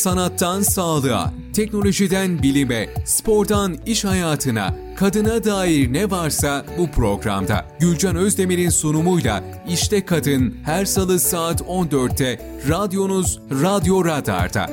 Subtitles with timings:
[0.00, 7.66] Sanattan sağlığa, teknolojiden bilime, spordan iş hayatına, kadına dair ne varsa bu programda.
[7.80, 14.70] Gülcan Özdemir'in sunumuyla İşte Kadın her salı saat 14'te radyonuz Radyo Radar'da.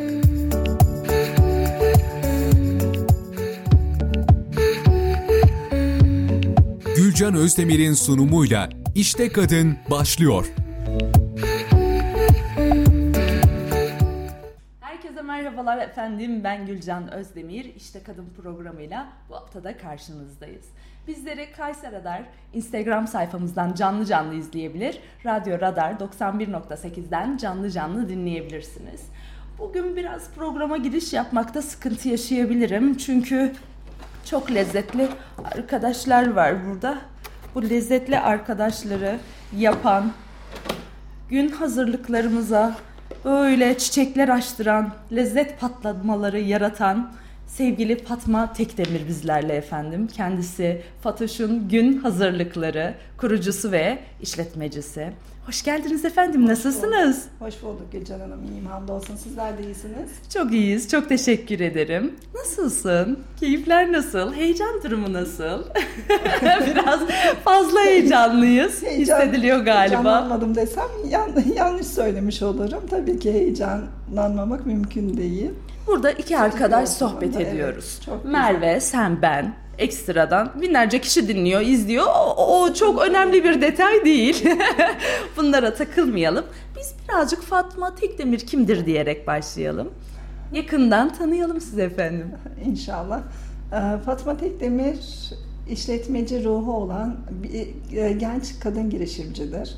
[6.96, 10.46] Gülcan Özdemir'in sunumuyla İşte Kadın başlıyor.
[15.38, 16.44] Merhabalar efendim.
[16.44, 17.76] Ben Gülcan Özdemir.
[17.76, 20.66] İşte Kadın programıyla bu haftada karşınızdayız.
[21.08, 22.24] Bizleri Kayser Radar
[22.54, 25.00] Instagram sayfamızdan canlı canlı izleyebilir.
[25.26, 29.02] Radyo Radar 91.8'den canlı canlı dinleyebilirsiniz.
[29.60, 32.98] Bugün biraz programa giriş yapmakta sıkıntı yaşayabilirim.
[32.98, 33.54] Çünkü
[34.26, 35.08] çok lezzetli
[35.56, 36.98] arkadaşlar var burada.
[37.56, 39.20] Bu lezzetli arkadaşları
[39.58, 40.12] yapan,
[41.30, 42.76] gün hazırlıklarımıza
[43.26, 47.12] böyle çiçekler açtıran, lezzet patlamaları yaratan
[47.48, 50.08] sevgili Fatma Tekdemir bizlerle efendim.
[50.08, 55.14] Kendisi Fatoş'un gün hazırlıkları kurucusu ve işletmecisi.
[55.48, 56.48] Hoş geldiniz efendim.
[56.48, 57.26] Nasılsınız?
[57.40, 58.44] Hoş bulduk Gülcan Hanım.
[58.44, 59.16] İyiyim hamdolsun.
[59.16, 60.10] Sizler de iyisiniz.
[60.34, 60.90] Çok iyiyiz.
[60.90, 62.16] Çok teşekkür ederim.
[62.36, 63.20] Nasılsın?
[63.40, 64.34] Keyifler nasıl?
[64.34, 65.64] Heyecan durumu nasıl?
[66.42, 67.00] Biraz
[67.44, 68.84] fazla heyecanlıyız.
[68.84, 69.82] Heyecan- Hissediliyor galiba.
[69.82, 72.84] Heyecanlanmadım desem yan- yanlış söylemiş olurum.
[72.90, 75.52] Tabii ki heyecanlanmamak mümkün değil.
[75.88, 78.00] Burada iki arkadaş sohbet ediyoruz.
[78.12, 78.26] evet.
[78.26, 79.54] Merve, sen, ben.
[79.78, 82.06] Ekstradan binlerce kişi dinliyor, izliyor.
[82.38, 84.46] O, o çok önemli bir detay değil.
[85.38, 86.46] Bunlara takılmayalım.
[86.78, 89.90] Biz birazcık Fatma Tekdemir kimdir diyerek başlayalım.
[90.54, 92.28] Yakından tanıyalım sizi efendim.
[92.66, 93.20] İnşallah.
[93.74, 94.98] Ee, Fatma Tekdemir
[95.70, 99.76] işletmeci ruhu olan bir e, genç kadın girişimcidir.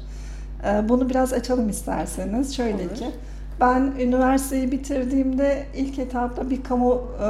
[0.65, 2.55] Ee, Bunu biraz açalım isterseniz.
[2.55, 2.95] Şöyle Olur.
[2.95, 3.05] ki
[3.59, 7.21] ben üniversiteyi bitirdiğimde ilk etapta bir kamu e,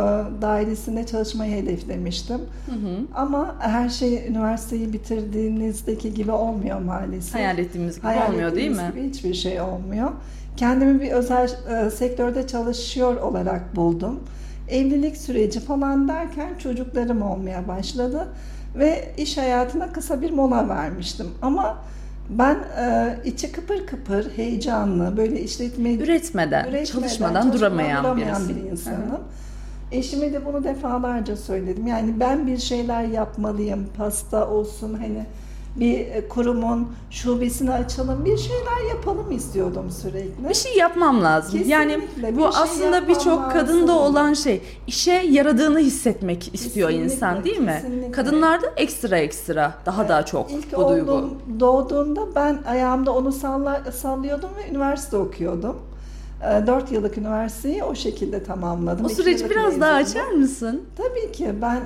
[0.42, 2.42] dairesinde çalışmayı hedeflemiştim.
[3.16, 7.36] Ama her şey üniversiteyi bitirdiğinizdeki gibi olmuyor maalesef.
[7.36, 9.02] Hayal ettiğimiz gibi Hayal olmuyor değil ettiğimiz mi?
[9.02, 10.12] gibi hiçbir şey olmuyor.
[10.58, 14.20] Kendimi bir özel e, sektörde çalışıyor olarak buldum.
[14.70, 18.28] Evlilik süreci falan derken çocuklarım olmaya başladı
[18.76, 21.28] ve iş hayatına kısa bir mola vermiştim.
[21.42, 21.78] Ama
[22.30, 29.22] ben e, içi kıpır kıpır, heyecanlı, böyle işletme Üretmeden, üretmeden, çalışmadan duramayan, duramayan bir insanım.
[29.92, 31.88] Eşime de bunu defalarca söyledim.
[31.88, 33.88] Yani ben bir şeyler yapmalıyım.
[33.98, 35.26] Pasta olsun hani
[35.80, 40.50] bir e, kurumun şubesini açalım, bir şeyler yapalım istiyordum sürekli.
[40.50, 41.62] Bir şey yapmam lazım.
[41.66, 44.62] yani Kesinlikle, bu bir şey aslında birçok kadında olan şey.
[44.88, 47.80] İşe yaradığını hissetmek istiyor Kesinlikle, insan değil mi?
[47.82, 48.12] kesinlikle.
[48.12, 51.12] Kadınlarda ekstra ekstra daha daha çok İlk bu duygu.
[51.12, 55.76] oğlum doğduğunda ben ayağımda onu salla, sallıyordum ve üniversite okuyordum.
[56.42, 59.05] 4 yıllık üniversiteyi o şekilde tamamladım.
[59.05, 60.22] O süreci biraz daha mezundum.
[60.22, 60.83] açar mısın?
[60.95, 61.82] Tabii ki ben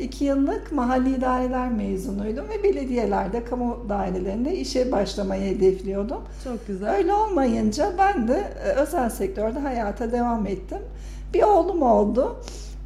[0.00, 6.20] 2 yıllık mahalli idareler mezunuydum ve belediyelerde, kamu dairelerinde işe başlamayı hedefliyordum.
[6.44, 6.94] Çok güzel.
[6.96, 10.78] Öyle olmayınca ben de e, özel sektörde hayata devam ettim.
[11.34, 12.36] Bir oğlum oldu.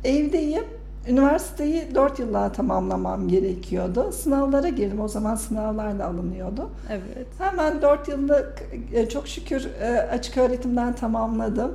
[0.04, 0.64] Evdeyim.
[1.08, 4.12] Üniversiteyi 4 yılla tamamlamam gerekiyordu.
[4.12, 5.00] Sınavlara girdim.
[5.00, 6.70] O zaman sınavlarla alınıyordu.
[6.90, 7.26] Evet.
[7.38, 11.72] Hemen 4 yıllık e, çok şükür e, açık öğretimden tamamladım.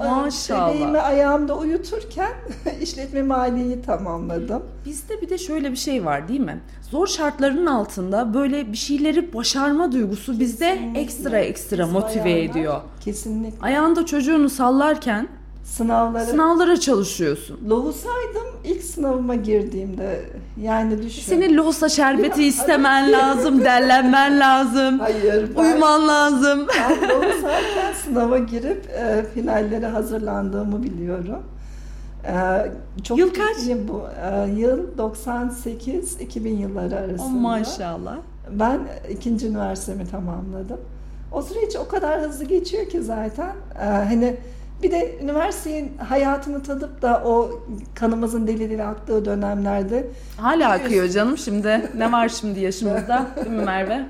[0.00, 0.74] E, Maşallah.
[0.74, 2.32] Bebeğimi ayağımda uyuturken
[2.82, 4.62] işletme maliyeyi tamamladım.
[4.84, 6.60] Bizde bir de şöyle bir şey var değil mi?
[6.90, 11.00] Zor şartların altında böyle bir şeyleri başarma duygusu bizde Kesinlikle.
[11.00, 12.80] ekstra ekstra Biz motive bayanlar ediyor.
[13.00, 13.66] Kesinlikle.
[13.66, 15.28] Ayağında çocuğunu sallarken
[15.66, 17.60] Sınavları sınavlara çalışıyorsun.
[17.70, 20.20] Lohusaydım ilk sınavıma girdiğimde
[20.62, 21.22] yani düşün.
[21.22, 25.50] Senin lohusa şerbeti Ya, istemen lazım, derlenmen lazım, Hayır.
[25.56, 26.66] Ben, uyuman lazım.
[26.78, 31.42] ben lohusayken sınava girip e, finallere hazırlandığımı biliyorum.
[32.24, 32.32] E,
[33.02, 33.56] çok Yıl kaç?
[33.88, 34.02] Bu,
[34.32, 37.22] E, yıl 98-2000 yılları arasında.
[37.22, 38.16] Oh, maşallah.
[38.50, 40.80] Ben ikinci üniversitemi tamamladım.
[41.32, 43.52] O süreç o kadar hızlı geçiyor ki zaten.
[43.80, 44.36] Ee, hani
[44.82, 47.50] bir de üniversitenin hayatını tadıp da o
[47.94, 50.06] kanımızın deli deli aktığı dönemlerde
[50.40, 51.90] Hala akıyor canım şimdi.
[51.96, 54.06] Ne var şimdi yaşımızda değil mi Merve?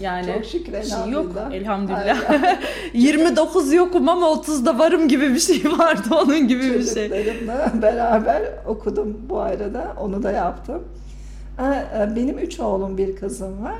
[0.00, 2.06] Yani Çok şükür, şey yok elhamdülillah.
[2.06, 2.60] elhamdülillah.
[2.94, 7.08] 29 yokum ama 30'da varım gibi bir şey vardı onun gibi bir şey.
[7.08, 9.94] çocuklarımla beraber okudum bu arada.
[10.00, 10.82] Onu da yaptım.
[11.58, 13.78] Ee, Benim üç oğlum bir kızım var.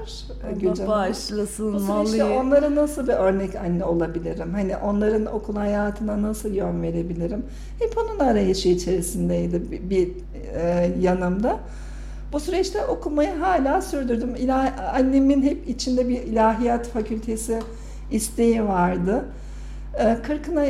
[0.60, 0.88] Gülcan Allah Hanım.
[1.08, 2.22] bağışlasın vallahi.
[2.24, 4.52] onlara nasıl bir örnek anne olabilirim?
[4.52, 7.44] Hani onların okul hayatına nasıl yön verebilirim?
[7.78, 10.08] Hep onun arayışı içerisindeydi bir, bir,
[10.54, 11.58] e, yanımda.
[12.32, 14.36] Bu süreçte okumayı hala sürdürdüm.
[14.36, 17.60] İlah, annemin hep içinde bir ilahiyat fakültesi
[18.10, 19.24] isteği vardı.
[19.98, 20.64] E, Kırkına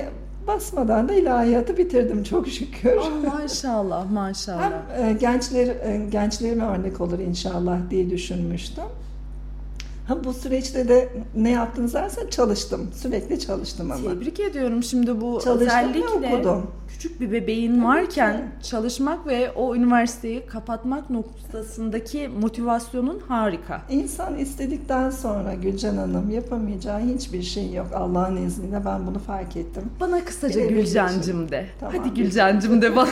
[0.46, 2.96] basmadan da ilahiyatı bitirdim çok şükür.
[2.96, 4.73] Oh, maşallah maşallah.
[4.96, 8.85] Hem e, gençler e, gençlerime örnek olur inşallah diye düşünmüştüm.
[10.08, 12.91] Ha bu süreçte de ne yaptınız dersen çalıştım.
[12.94, 14.11] Sürekli çalıştım ama.
[14.11, 14.82] Tebrik ediyorum.
[14.82, 16.70] Şimdi bu Çalıştım özellikle okudum.
[16.94, 23.82] Küçük bir bebeğin varken çalışmak ve o üniversiteyi kapatmak noktasındaki motivasyonun harika.
[23.91, 29.82] İnsan istedikten sonra Gülcan Hanım yapamayacağı hiçbir şey yok Allah'ın izniyle ben bunu fark ettim.
[30.00, 31.67] Bana kısaca Gülcancım de.
[31.81, 33.08] Tamam, Hadi Gülcancım de bana.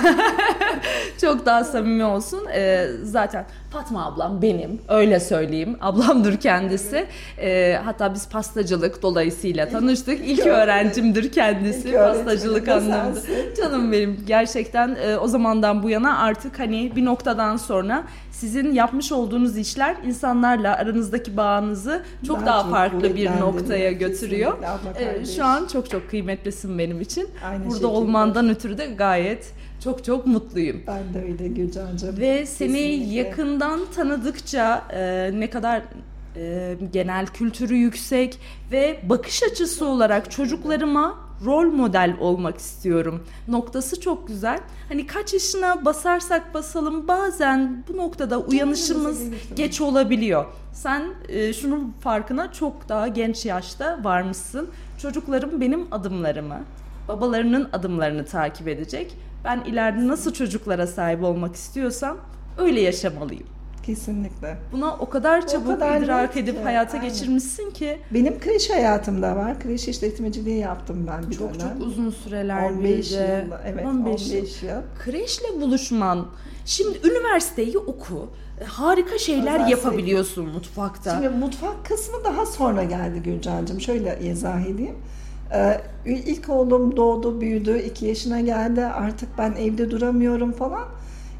[1.20, 2.46] Çok daha samimi olsun.
[2.54, 4.80] Ee, zaten Fatma ablam benim.
[4.88, 5.76] Öyle söyleyeyim.
[5.80, 7.06] Ablamdır kendisi.
[7.38, 10.20] Ee, hatta biz pastacılık dolayısıyla tanıştık.
[10.28, 11.88] İlk öğrencimdir kendisi.
[11.88, 13.20] İlk pastacılık anlamında.
[13.20, 13.54] sensin.
[13.72, 14.20] Canım benim.
[14.26, 19.96] Gerçekten e, o zamandan bu yana artık hani bir noktadan sonra sizin yapmış olduğunuz işler
[20.06, 24.52] insanlarla aranızdaki bağınızı çok Daha daha çok farklı bir noktaya götürüyor.
[24.94, 25.36] Kardeş.
[25.36, 27.28] şu an çok çok kıymetlisin benim için.
[27.44, 27.86] Aynı Burada şekilde.
[27.86, 29.52] olmandan ötürü de gayet
[29.84, 30.82] çok çok mutluyum.
[30.86, 32.20] Ben de öyle Gülcan'cığım.
[32.20, 33.14] Ve seni Kesinlikle.
[33.14, 35.82] yakından tanıdıkça e, ne kadar
[36.36, 38.38] e, genel kültürü yüksek
[38.72, 43.22] ve bakış açısı olarak çocuklarıma rol model olmak istiyorum.
[43.48, 44.60] Noktası çok güzel.
[44.88, 49.22] Hani kaç yaşına basarsak basalım bazen bu noktada uyanışımız
[49.56, 50.44] geç olabiliyor.
[50.72, 54.68] Sen e, şunun farkına çok daha genç yaşta varmışsın.
[55.02, 56.60] Çocuklarım benim adımlarımı,
[57.08, 59.16] babalarının adımlarını takip edecek.
[59.44, 62.16] Ben ileride nasıl çocuklara sahip olmak istiyorsam
[62.58, 63.51] öyle yaşamalıyım.
[63.82, 64.56] Kesinlikle.
[64.72, 67.08] Buna o kadar çabuk kadar idrak edip ki, hayata aynen.
[67.08, 69.60] geçirmişsin ki Benim kreş hayatımda var.
[69.60, 71.68] Kreş işletmeciliği yaptım ben bir çok dönem.
[71.78, 73.52] çok uzun süreler 15 bir yıl.
[73.66, 74.32] Evet 15 15,
[74.62, 74.68] yıl.
[74.68, 74.82] yıl.
[75.04, 76.26] Kreşle buluşman.
[76.64, 78.28] Şimdi üniversiteyi oku.
[78.60, 81.14] e, Harika şeyler Özel yapabiliyorsun mutfakta.
[81.14, 83.80] Şimdi mutfak kısmı daha sonra geldi Gülcan'cığım.
[83.80, 84.94] Şöyle izah edeyim.
[85.54, 88.84] Ee, ilk oğlum doğdu, büyüdü, iki yaşına geldi.
[88.84, 90.84] Artık ben evde duramıyorum falan.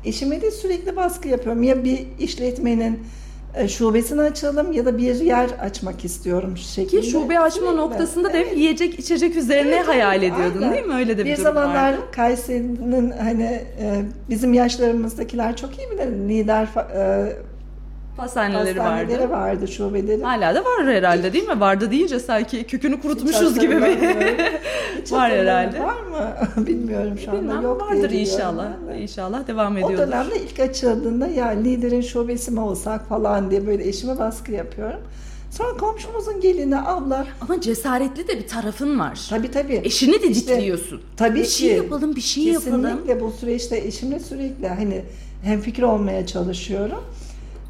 [0.05, 1.63] Eşime de sürekli baskı yapıyorum.
[1.63, 2.99] Ya bir işletmenin
[3.55, 7.01] e, şubesini açalım ya da bir yer açmak istiyorum şeklinde.
[7.03, 7.77] Ki şube açma Sürekli.
[7.77, 8.57] noktasında da hep Evet.
[8.59, 10.75] yiyecek içecek üzerine Evet, hayal ediyordun aynen.
[10.75, 10.95] değil mi?
[10.95, 12.03] Öyle de bir, Bir durum zamanlar vardı.
[12.13, 13.43] Kayseri'nin hani
[13.81, 16.29] e, bizim yaşlarımızdakiler çok iyi bilir.
[16.29, 17.33] Lider e,
[18.17, 19.31] Pastaneleri pastaneleri vardı.
[19.31, 20.23] vardı, şubeleri.
[20.23, 21.61] Hala da var herhalde değil mi?
[21.61, 23.83] Vardı deyince sanki kökünü kurutmuşuz gibi bir
[25.13, 25.81] Var herhalde.
[25.81, 26.35] Var mı?
[26.67, 27.41] Bilmiyorum şu anda.
[27.43, 28.67] Bilmem Yok vardır inşallah.
[28.89, 28.99] de.
[29.01, 29.99] İnşallah devam O ediyordur.
[29.99, 35.01] dönemde ilk açıldığında ya liderin şubesi mi olsak falan diye böyle eşime baskı yapıyorum.
[35.51, 39.27] Sonra komşumuzun gelini abla Ama cesaretli de bir tarafın var.
[39.31, 39.81] tabii tabii.
[39.85, 41.01] Eşini de İşte, ditliyorsun.
[41.17, 41.75] tabii bir şey ki.
[41.77, 42.83] yapalım, bir şey yapalım.
[42.83, 45.03] Kesinlikle bu süreçte eşimle sürekli hani
[45.45, 47.05] hemfikir olmaya çalışıyorum.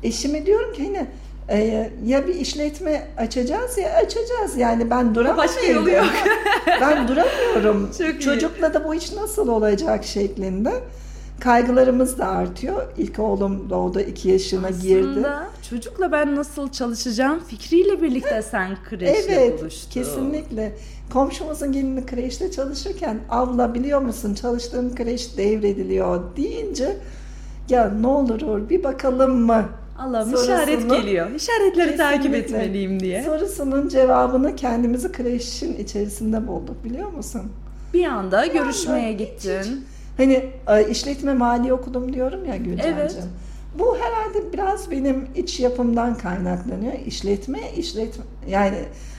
[0.03, 1.07] Eşime diyorum ki hani
[1.49, 5.37] e, ya bir işletme açacağız ya açacağız yani ben duramam.
[5.37, 6.07] Başka yolu yok.
[6.81, 7.91] ben duramıyorum.
[7.99, 8.21] Çok iyi.
[8.21, 10.73] Çocukla da bu iş nasıl olacak şeklinde.
[11.41, 12.83] Kaygılarımız da artıyor.
[12.99, 15.09] İlk oğlum doğdu, iki yaşına girdi.
[15.11, 19.91] Aslında çocukla ben nasıl çalışacağım fikriyle birlikte sen kreşle Evet, buluştun.
[19.91, 20.73] kesinlikle.
[21.13, 26.97] Komşumuzun gelini kreşte çalışırken abla biliyor musun çalıştığım kreş devrediliyor deyince
[27.69, 29.65] ya ne olur bir bakalım mı?
[30.03, 31.27] Allah'ım işaret geliyor.
[31.31, 33.23] İşaretleri takip etmeliyim diye.
[33.23, 37.43] Sorusunun cevabını kendimizi kreşin içerisinde bulduk biliyor musun?
[37.95, 39.85] Bir anda görüşmeye hiç- gittin.
[40.17, 42.99] Hani e, işletme mali okudum diyorum ya Gülcan'cığım.
[43.01, 43.17] Evet.
[43.79, 46.93] Bu herhalde biraz benim iç yapımdan kaynaklanıyor.
[47.07, 48.77] İşletme, işletme yani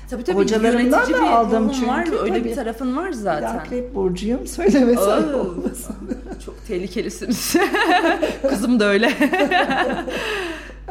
[0.10, 2.06] Tabii tabii Hocalarımdan da bir aldım ruhun var.
[2.06, 2.56] çünkü, Öyle bir tabii.
[2.56, 3.58] tarafın var bir zaten.
[3.58, 5.96] akrep burcuyum söylemesem Oo, olmasın.
[6.46, 7.56] Çok tehlikelisiniz.
[8.50, 9.10] Kızım da öyle.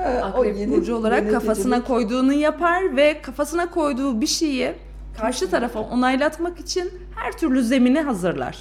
[0.07, 4.73] O Akrep yeni- burcu olarak kafasına koyduğunu yapar ve kafasına koyduğu bir şeyi
[5.21, 8.59] karşı tarafa onaylatmak için her türlü zemini hazırlar.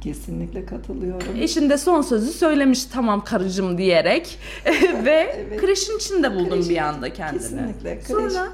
[0.00, 1.28] Kesinlikle katılıyorum.
[1.40, 4.38] Eşin de son sözü söylemiş tamam karıcığım diyerek
[5.04, 5.60] ve Evet.
[5.60, 7.38] kreşin içinde buldun Kreş- bir anda kendini.
[7.40, 7.98] Kesinlikle.
[8.00, 8.48] Kreş, Sonra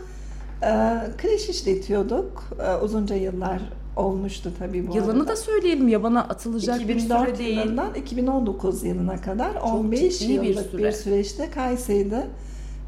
[0.62, 0.70] e,
[1.18, 2.44] kreş işletiyorduk.
[2.66, 3.60] E, uzunca yıllar
[3.96, 5.28] olmuştu tabii bu yılını arada.
[5.28, 7.58] da söyleyelim yabana atılacak bir 2004 süre değil.
[7.58, 10.92] yılından 2019 yılına kadar 15 ciddi bir yıllık bir, süre.
[10.92, 12.26] süreçte Kayseri'de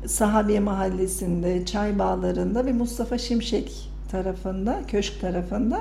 [0.06, 5.80] Sahabiye Mahallesi'nde, Çay Bağları'nda ve Mustafa Şimşek tarafında, köşk tarafında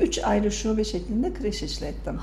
[0.00, 2.18] 3 ayrı şube şeklinde kreş işlettim.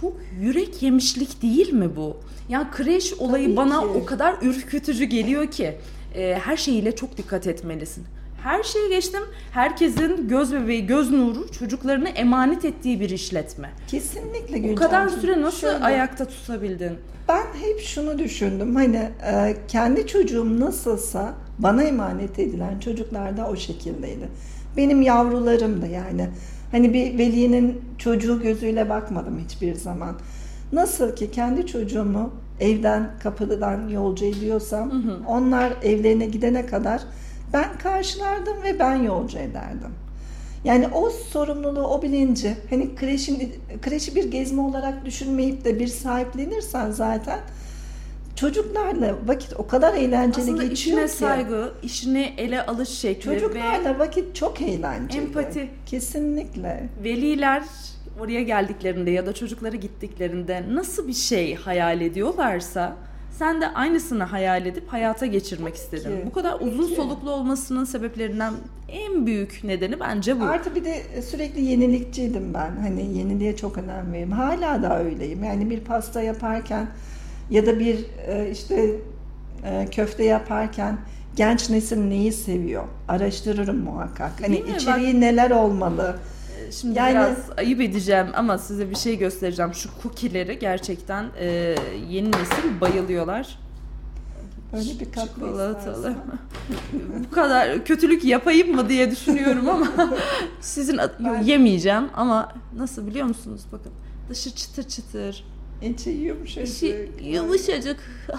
[0.00, 2.16] Çok yürek yemişlik değil mi bu?
[2.48, 3.86] Ya kreş olayı Tabii bana ki.
[3.86, 5.78] o kadar ürkütücü geliyor ki
[6.14, 8.04] e, her şeyiyle çok dikkat etmelisin.
[8.42, 9.22] Her şeyi geçtim.
[9.52, 13.70] Herkesin göz bebeği, göz nuru çocuklarını emanet ettiği bir işletme.
[13.88, 14.76] Kesinlikle O Gülcan'cığım.
[14.76, 16.92] kadar süre nasıl Şöyle, ayakta tutabildin?
[17.28, 18.76] Ben hep şunu düşündüm.
[18.76, 24.28] Hani e, kendi çocuğum nasılsa bana emanet edilen çocuklar da o şekildeydi.
[24.76, 26.28] Benim yavrularım da yani.
[26.72, 30.16] Hani bir velinin çocuğu gözüyle bakmadım hiçbir zaman.
[30.72, 32.30] Nasıl ki kendi çocuğumu
[32.60, 35.18] evden kapıdan yolcu ediyorsam hı hı.
[35.26, 37.02] onlar evlerine gidene kadar
[37.52, 39.94] ben karşılardım ve ben yolcu ederdim.
[40.64, 46.90] Yani o sorumluluğu, o bilinci, hani kreşin, kreşi bir gezme olarak düşünmeyip de bir sahiplenirsen
[46.90, 47.38] zaten
[48.36, 51.12] çocuklarla vakit o kadar eğlenceli Aslında geçiyor işine ki.
[51.12, 55.22] saygı, işini ele alış şekli Çocuklarla ve vakit çok eğlenceli.
[55.22, 55.68] empati.
[55.86, 56.88] Kesinlikle.
[57.04, 57.62] Veliler
[58.20, 62.96] oraya geldiklerinde ya da çocukları gittiklerinde nasıl bir şey hayal ediyorlarsa
[63.38, 66.12] sen de aynısını hayal edip hayata geçirmek istedim.
[66.20, 66.94] ki, Bu kadar uzun ki.
[66.94, 68.54] soluklu olmasının sebeplerinden
[68.88, 70.44] en büyük nedeni bence bu.
[70.44, 72.76] Artı bir de sürekli yenilikçiydim ben.
[72.82, 74.32] Hani yeniliğe çok önem veririm.
[74.32, 75.44] Hala da öyleyim.
[75.44, 76.86] Yani bir pasta yaparken
[77.50, 77.98] ya da bir
[78.28, 78.90] e, işte
[79.64, 80.98] e, köfte yaparken
[81.36, 82.84] genç nesil neyi seviyor?
[83.08, 84.32] Araştırırım muhakkak.
[84.42, 86.16] Hani içeriği neler olmalı?
[86.80, 89.74] Şimdi Yani- biraz ayıp edeceğim ama size bir şey göstereceğim.
[89.74, 91.76] Şu cookie'leri gerçekten e,
[92.08, 93.58] yeni nesil bayılıyorlar.
[94.76, 96.14] Öyle bir tatlı Çikolatalı.
[97.30, 99.88] Bu kadar kötülük yapayım mı diye düşünüyorum ama
[100.60, 103.60] sizin Yo, yemeyeceğim ama nasıl biliyor musunuz?
[103.72, 103.92] Bakın
[104.28, 105.44] dışı çıtır çıtır,
[105.82, 106.76] İçi yumuşacık.
[106.76, 108.00] içi yumuşacık.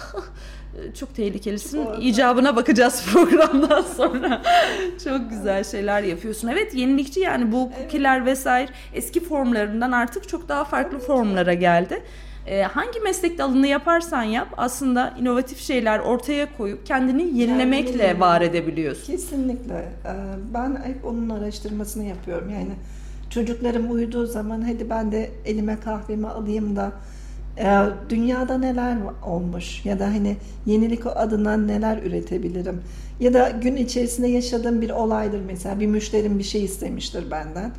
[1.00, 1.78] Çok tehlikelisin.
[1.82, 2.02] Çikolata.
[2.02, 4.42] İcabına bakacağız programdan sonra.
[5.04, 6.48] Çok güzel şeyler yapıyorsun.
[6.48, 12.02] Evet yenilikçi yani bu cookie'ler vesaire eski formlarından artık çok daha farklı formlara geldi.
[12.48, 18.42] Ee, hangi meslek dalını yaparsan yap aslında inovatif şeyler ortaya koyup kendini yenilemekle Kendini- var
[18.42, 19.14] edebiliyorsun.
[19.14, 19.74] Kesinlikle.
[20.06, 20.10] Ee,
[20.54, 22.50] Ben hep onun araştırmasını yapıyorum.
[22.50, 22.72] Yani
[23.30, 26.92] çocuklarım uyuduğu zaman hadi ben de elime kahvemi alayım da
[28.10, 32.82] dünyada neler olmuş ya da hani yenilik adına neler üretebilirim?
[33.20, 37.72] Ya da gün içerisinde yaşadığım bir olaydır mesela bir müşterim bir şey istemiştir benden.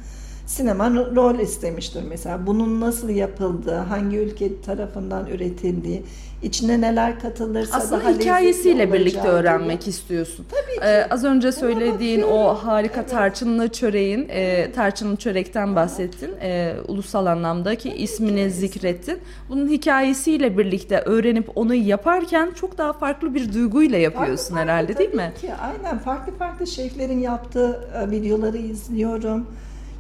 [0.47, 2.47] Sinema ro- rol istemiştir mesela.
[2.47, 6.03] Bunun nasıl yapıldığı hangi ülke tarafından üretildiği
[6.45, 10.47] içine neler katılırsa Aslında daha hikayesiyle birlikte öğrenmek istiyorsun.
[10.51, 10.87] Tabii ki.
[10.87, 13.11] Ee, az önce söylediğin o harika Evet.
[13.11, 16.31] tarçınlı çöreğin, e, tarçınlı çörekten bahsettin.
[16.43, 19.19] E, ulusal anlamdaki ismini zikrettin.
[19.49, 24.99] Bunun hikayesiyle birlikte öğrenip onu yaparken çok daha farklı bir duyguyla yapıyorsun Farklı herhalde farklı
[24.99, 25.33] değil mi?
[25.41, 29.47] tabii Ki, aynen farklı farklı şeflerin yaptığı e, videoları izliyorum.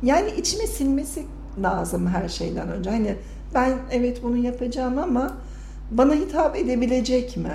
[0.02, 1.22] Yani içime sinmesi
[1.62, 2.90] lazım her şeyden önce.
[2.90, 3.14] Hani
[3.54, 5.32] ben evet bunu yapacağım ama
[5.90, 7.52] bana hitap edebilecek mi?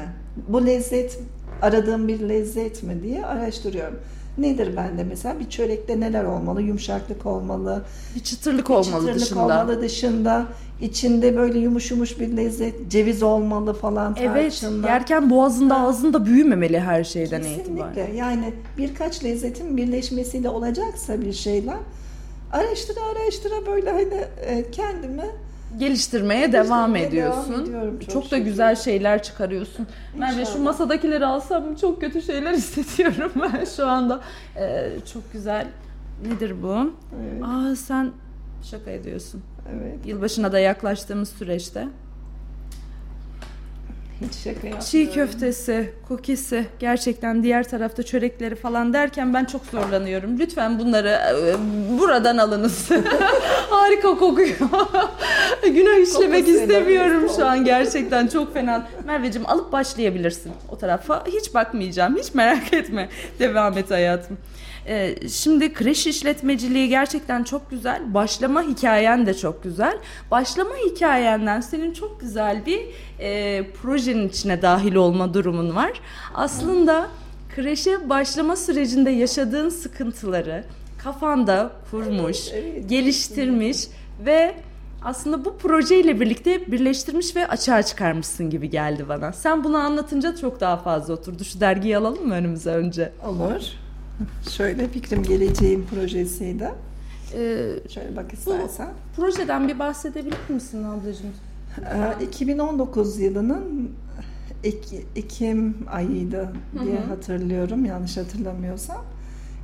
[0.48, 1.20] Bu lezzet
[1.62, 4.00] aradığım bir lezzet mi diye araştırıyorum.
[4.38, 6.62] Nedir bende mesela bir çörekte neler olmalı?
[6.62, 7.84] Yumuşaklık olmalı,
[8.16, 9.44] Bir çıtırlık olmalı çıtırlık dışında.
[9.44, 10.46] olmalı dışında.
[10.82, 14.88] içinde böyle yumuş yumuş bir lezzet, ceviz olmalı falan Evet, tarçınla.
[14.88, 17.94] yerken boğazında ağzında büyümemeli her şeyden itibaren.
[17.94, 18.18] Kesinlikle.
[18.18, 21.78] Yani birkaç lezzetin birleşmesiyle olacaksa bir şeyler
[22.52, 25.26] araştıra araştıra böyle hani e, kendimi
[25.78, 27.52] geliştirmeye devam ediyorsun.
[27.52, 29.88] devam ediyorum, çok, çok da güzel şeyler çıkarıyorsun.
[30.18, 34.22] Merve şu masadakileri alsam çok kötü şeyler hissediyorum ben şu anda.
[34.58, 35.68] Ee, çok güzel.
[36.28, 36.76] Nedir bu?
[36.76, 37.44] Evet.
[37.44, 38.12] Aa sen
[38.64, 39.42] şaka ediyorsun.
[39.74, 41.88] evet Yılbaşına da yaklaştığımız süreçte.
[44.22, 44.80] Hiç şaka yapmıyorum.
[44.80, 50.40] Çiğ köftesi, kukisi, gerçekten diğer tarafta çörekleri falan derken ben çok zorlanıyorum.
[50.40, 51.56] Lütfen bunları e,
[52.00, 52.90] buradan alınız.
[53.70, 54.56] Harika kokuyor.
[55.64, 58.88] Günah işlemek istemiyorum şu an gerçekten çok fena.
[59.06, 61.24] Merveciğim alıp başlayabilirsin o tarafa.
[61.28, 63.10] Hiç bakmayacağım, hiç merak etme.
[63.40, 64.38] Devam et hayatım.
[64.90, 68.14] Ee, şimdi kreş işletmeciliği gerçekten çok güzel.
[68.14, 69.98] Başlama hikayen de çok güzel.
[70.32, 72.80] Başlama hikayenden senin çok güzel bir
[73.20, 76.02] e, projenin içine dahil olma durumun var.
[76.34, 77.08] Aslında
[77.56, 80.64] kreşe başlama sürecinde yaşadığın sıkıntıları
[81.04, 82.90] kafanda kurmuş, Evet, evet.
[82.90, 83.88] geliştirmiş
[84.26, 84.56] ve
[85.04, 89.34] aslında bu projeyle birlikte birleştirmiş ve açığa çıkarmışsın gibi geldi bana.
[89.34, 91.44] Sen bunu anlatınca çok daha fazla oturdu.
[91.44, 93.12] Şu dergiyi alalım mı önümüze önce?
[93.28, 93.62] Olur.
[94.52, 96.70] Şöyle fikrim geleceğim projesiydi.
[97.34, 98.88] Ee, Şöyle bak istersen.
[99.16, 101.32] projeden bir bahsedebilir misin ablacığım?
[102.22, 103.92] Ee, 2019 yılının
[104.64, 107.08] Ek- Ekim ayıydı diye Hı hı.
[107.08, 109.06] hatırlıyorum yanlış hatırlamıyorsam.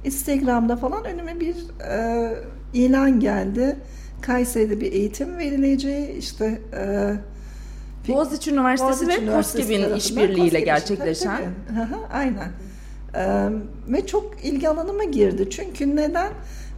[0.04, 1.56] Instagram'da falan önüme bir
[1.90, 2.34] e,
[2.74, 3.78] ilan geldi.
[4.22, 7.14] Kayseri'de bir eğitim verileceği işte e,
[8.08, 11.38] Boğaziçi Üniversitesi Boğaziçi ve KOSGEB'in işbirliğiyle gerçekleşen.
[11.38, 11.78] Tabii, tabii.
[11.80, 12.52] Hı hı, Aynen.
[13.16, 13.50] Ee,
[13.88, 15.50] ve çok ilgi alanıma girdi.
[15.50, 16.32] Çünkü neden?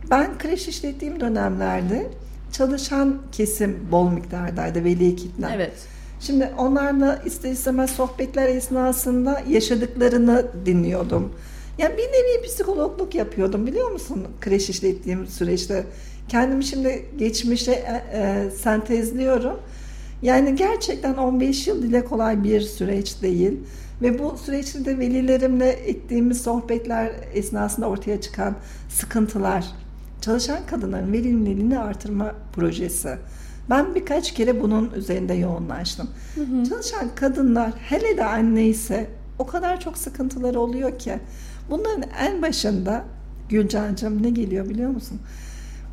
[0.09, 2.07] Ben kreş işlettiğim dönemlerde
[2.51, 5.51] çalışan kesim bol miktardaydı veli kitlem.
[5.55, 5.73] Evet.
[6.19, 11.33] Şimdi onlarla ister istemez sohbetler esnasında yaşadıklarını dinliyordum.
[11.77, 15.83] Yani bir nevi psikologluk yapıyordum biliyor musun kreş işlettiğim süreçte.
[16.29, 19.59] kendimi şimdi geçmişe e, e, sentezliyorum.
[20.21, 23.59] Yani gerçekten 15 yıl dile kolay bir süreç değil.
[24.01, 28.55] Ve bu süreçte de velilerimle ettiğimiz sohbetler esnasında ortaya çıkan
[28.89, 29.65] sıkıntılar,
[30.21, 33.17] çalışan kadınların verimliliğini artırma projesi.
[33.69, 36.09] Ben birkaç kere bunun üzerinde yoğunlaştım.
[36.35, 36.69] Hı hı.
[36.69, 41.19] Çalışan kadınlar hele de anne ise o kadar çok sıkıntıları oluyor ki
[41.69, 43.03] bunların en başında
[43.49, 45.19] Gülcan'cığım ne geliyor biliyor musun?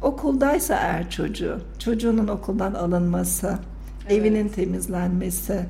[0.03, 3.59] Okuldaysa eğer çocuğu, çocuğunun okuldan alınması,
[4.03, 4.13] evet.
[4.13, 5.67] evinin temizlenmesi,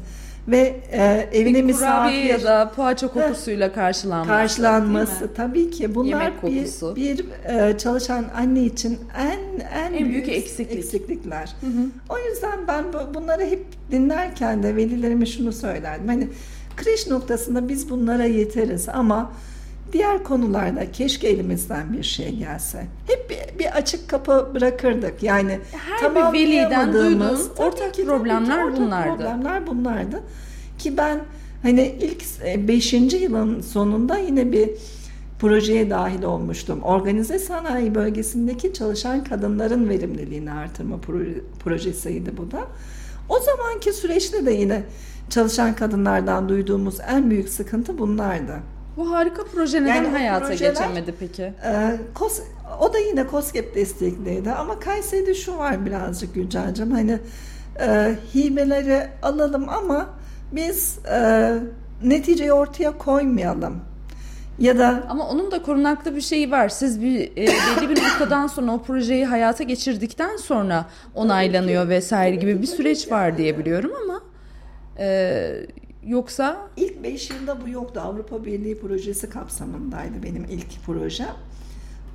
[0.48, 4.28] ve e, evine bir misafir ya da poğaça kokusuyla karşılanması.
[4.28, 10.28] Karşılanması tabii ki bunlar bir, bir e, çalışan anne için en en, en büyük, büyük
[10.28, 10.78] eksiklik.
[10.78, 11.54] eksiklikler.
[11.60, 11.86] Hı hı.
[12.08, 12.84] O yüzden ben
[13.14, 16.08] bunları hep dinlerken de velilerime şunu söylerdim.
[16.08, 16.28] Hani
[16.76, 19.32] kreş noktasında biz bunlara yeteriz ama
[19.94, 22.86] diğer konularda keşke elimizden bir şey gelse.
[23.06, 25.22] Hep bir, bir açık kapı bırakırdık.
[25.22, 29.16] Yani her bir veliden duyduğun ortak ki, problemler ortak bunlardı.
[29.16, 30.22] Problemler bunlardı.
[30.78, 31.20] Ki ben
[31.62, 32.24] hani ilk
[32.68, 32.94] 5.
[32.94, 34.70] E, yılın sonunda yine bir
[35.38, 36.82] projeye dahil olmuştum.
[36.82, 41.00] Organize sanayi bölgesindeki çalışan kadınların verimliliğini artırma
[41.64, 42.60] projesiydi bu da.
[43.28, 44.82] O zamanki süreçte de yine
[45.30, 48.74] çalışan kadınlardan duyduğumuz en büyük sıkıntı bunlardı.
[48.96, 51.42] Bu harika proje neden yani hayata projeler, geçemedi peki?
[51.42, 52.40] E, kos,
[52.80, 57.18] o da yine COSGAP destekliydi ama Kayseri'de şu var birazcık Gülcan'cığım hani
[57.80, 60.06] e, hibeleri alalım ama
[60.52, 61.50] biz e,
[62.02, 63.80] neticeyi ortaya koymayalım.
[64.58, 66.68] Ya da ama onun da korunaklı bir şeyi var.
[66.68, 72.62] Siz bir e, belli bir noktadan sonra o projeyi hayata geçirdikten sonra onaylanıyor vesaire gibi
[72.62, 74.20] bir süreç var diye biliyorum ama
[74.98, 75.66] e,
[76.06, 76.68] Yoksa?
[76.76, 78.00] ilk 5 yılda bu yoktu.
[78.00, 81.34] Avrupa Birliği projesi kapsamındaydı benim ilk projem.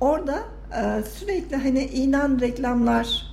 [0.00, 0.44] Orada
[0.76, 3.26] e, sürekli hani inan reklamlar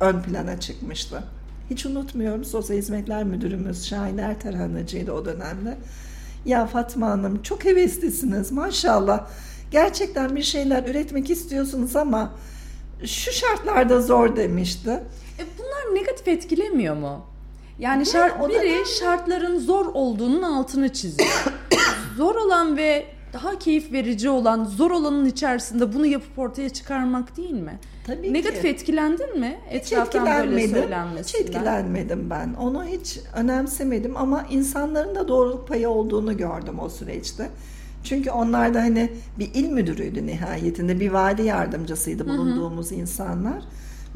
[0.00, 1.24] ön plana çıkmıştı.
[1.70, 5.78] Hiç unutmuyorum Sosyal Hizmetler Müdürümüz Şahin Erterhanacı'ydı o dönemde.
[6.44, 9.28] Ya Fatma Hanım çok heveslisiniz maşallah.
[9.70, 12.32] Gerçekten bir şeyler üretmek istiyorsunuz ama
[13.04, 14.90] şu şartlarda zor demişti.
[15.38, 17.31] E bunlar negatif etkilemiyor mu?
[17.78, 21.44] Yani şart, biri şartların zor olduğunun altını çiziyor.
[22.16, 27.54] zor olan ve daha keyif verici olan zor olanın içerisinde bunu yapıp ortaya çıkarmak değil
[27.54, 27.78] mi?
[28.06, 28.68] Tabii Negatif ki.
[28.68, 29.58] etkilendin mi?
[29.70, 30.84] Hiç etkilenmedim.
[31.18, 32.54] Hiç etkilenmedim ben.
[32.54, 37.50] Onu hiç önemsemedim ama insanların da doğruluk payı olduğunu gördüm o süreçte.
[38.04, 41.00] Çünkü onlar da hani bir il müdürüydü nihayetinde.
[41.00, 42.98] Bir vali yardımcısıydı bulunduğumuz hı hı.
[42.98, 43.62] insanlar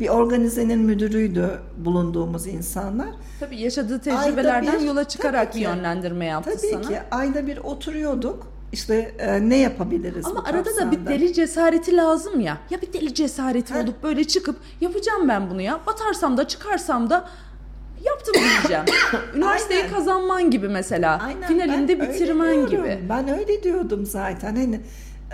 [0.00, 3.08] bir organizenin müdürüydü bulunduğumuz insanlar.
[3.40, 6.82] Tabii yaşadığı tecrübelerden bir, yola çıkarak bir yönlendirme yaptı tabii sana.
[6.82, 8.46] Tabii ki ayda bir oturuyorduk.
[8.72, 10.86] İşte e, ne yapabiliriz Ama arada kapsamda.
[10.86, 12.58] da bir deli cesareti lazım ya.
[12.70, 13.80] Ya bir deli cesareti ha.
[13.80, 15.80] olup böyle çıkıp yapacağım ben bunu ya.
[15.86, 17.28] Batarsam da çıkarsam da
[18.04, 18.84] yaptım diyeceğim.
[19.36, 19.94] Üniversiteyi Aynen.
[19.94, 21.18] kazanman gibi mesela.
[21.22, 21.48] Aynen.
[21.48, 22.98] Finalinde ben bitirmen gibi.
[23.08, 24.56] Ben öyle diyordum zaten.
[24.56, 24.80] Hani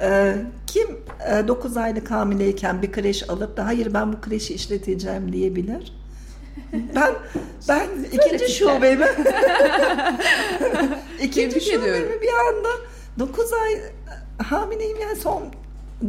[0.01, 0.89] ee, kim
[1.49, 5.93] 9 e, aylık hamileyken bir kreş alıp da hayır ben bu kreşi işleteceğim diyebilir?
[6.95, 7.15] Ben
[7.69, 9.07] ben ikinci şubemi
[11.23, 12.69] ikinci şubemi bir anda
[13.19, 13.81] 9 ay
[14.39, 15.43] hamileyim yani son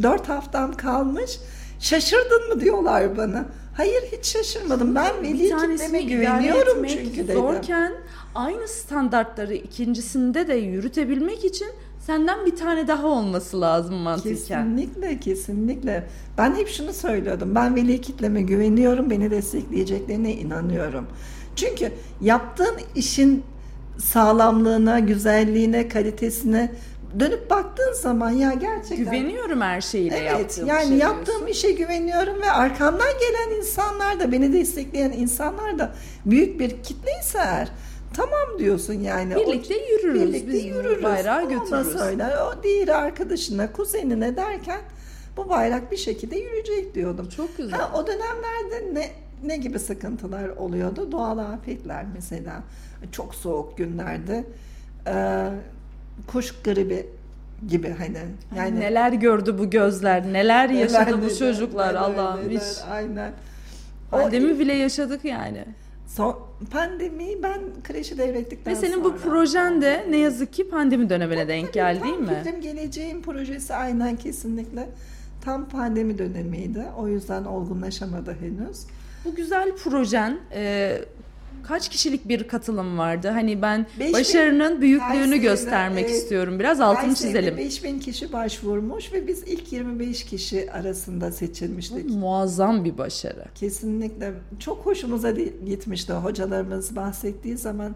[0.02, 1.40] 4 haftam kalmış.
[1.80, 3.46] Şaşırdın mı diyorlar bana.
[3.78, 4.96] Hayır hiç şaşırmadım.
[4.96, 7.36] Ben veli kitleme güveniyorum çünkü dedim.
[7.36, 7.94] Zorken
[8.36, 11.68] aynı standartları ikincisinde de yürütebilmek için
[12.06, 14.34] Senden bir tane daha olması lazım mantıken.
[14.34, 16.08] Kesinlikle, kesinlikle.
[16.38, 17.56] Ben hep şunu söylüyordum.
[17.56, 21.08] Ben veli kitleme güveniyorum, beni destekleyeceklerine inanıyorum.
[21.56, 23.44] Çünkü yaptığın işin
[23.98, 26.72] sağlamlığına, güzelliğine, kalitesine
[27.20, 32.42] dönüp baktığın zaman ya gerçekten güveniyorum her şeyle evet, yaptığım yani şey yaptığım işe güveniyorum
[32.42, 35.94] ve arkamdan gelen insanlar da beni destekleyen insanlar da
[36.26, 37.70] büyük bir kitleyse eğer
[38.14, 39.36] Tamam diyorsun yani.
[39.36, 40.24] Birlikte o, yürürüz.
[40.24, 41.04] Birlikte biz yürürüz.
[41.04, 41.96] Bayrağı götürürüz.
[41.96, 42.32] Ondan.
[42.32, 44.82] O diğer arkadaşına, kuzenine derken
[45.38, 47.30] bu bayrak bir şekilde yürüyecek diyordum.
[47.30, 47.80] Çok güzel.
[47.80, 49.12] Ha, o dönemlerde ne
[49.44, 51.12] ne gibi sıkıntılar oluyordu?
[51.12, 52.64] Doğal afetler mesela.
[53.12, 54.44] Çok soğuk günlerde.
[55.08, 55.50] Ee,
[56.28, 57.06] kuş gribi
[57.68, 58.18] gibi hani.
[58.58, 62.62] Yani neler gördü bu gözler, neler yaşadı neler, bu çocuklar Allah'ım hiç.
[62.92, 63.32] Aynen.
[64.12, 65.66] Pandemi bile yaşadık yani.
[66.08, 66.40] Son,
[66.72, 68.84] pandemi ben kreşi devrettikten sonra.
[68.84, 72.42] Ve senin bu projen de ne yazık ki pandemi dönemine bu, denk geldi değil mi?
[72.44, 74.90] Fikrim Geleceğin projesi aynen kesinlikle
[75.42, 76.84] tam pandemi dönemiydi.
[76.98, 78.80] O yüzden olgunlaşamadı henüz.
[79.26, 81.00] Bu güzel projen e,
[81.68, 83.28] kaç kişilik bir katılım vardı?
[83.28, 86.16] Hani ben Beş başarının bin- büyüklüğünü göstermek evet.
[86.16, 86.60] istiyorum.
[86.60, 87.58] Biraz altını çizelim.
[87.58, 92.10] 5000 kişi başvurmuş ve biz ilk 25 kişi arasında seçilmiştik.
[92.10, 93.46] Muazzam bir başarı.
[93.56, 95.32] Kesinlikle çok hoşumuza
[95.66, 97.96] gitmişti hocalarımız bahsettiği zaman.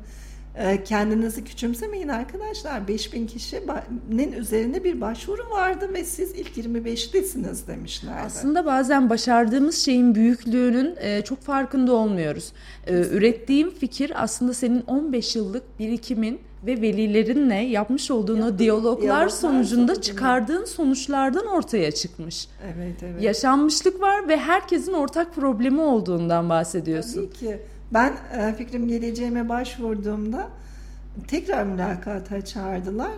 [0.58, 2.88] E, Kendinizi küçümsemeyin arkadaşlar.
[2.88, 8.22] 5000 kişinin üzerinde bir başvuru vardı ve siz ilk 25'tesiniz demişlerdi.
[8.26, 12.52] Aslında bazen başardığımız şeyin büyüklüğünün e, çok farkında olmuyoruz.
[12.88, 19.30] E, ürettiğim fikir aslında senin 15 yıllık birikimin ve velilerinle yapmış olduğun o diyaloglar diyaloglar
[19.30, 20.02] sonucunda sonucunda.
[20.02, 22.48] çıkardığın sonuçlardan ortaya çıkmış.
[22.76, 23.22] Evet evet.
[23.22, 27.26] Yaşanmışlık var ve herkesin ortak problemi olduğundan bahsediyorsun.
[27.26, 27.60] Tabii ki.
[27.94, 30.50] Ben e, fikrim geleceğime başvurduğumda
[31.28, 33.18] tekrar mülakata çağırdılar.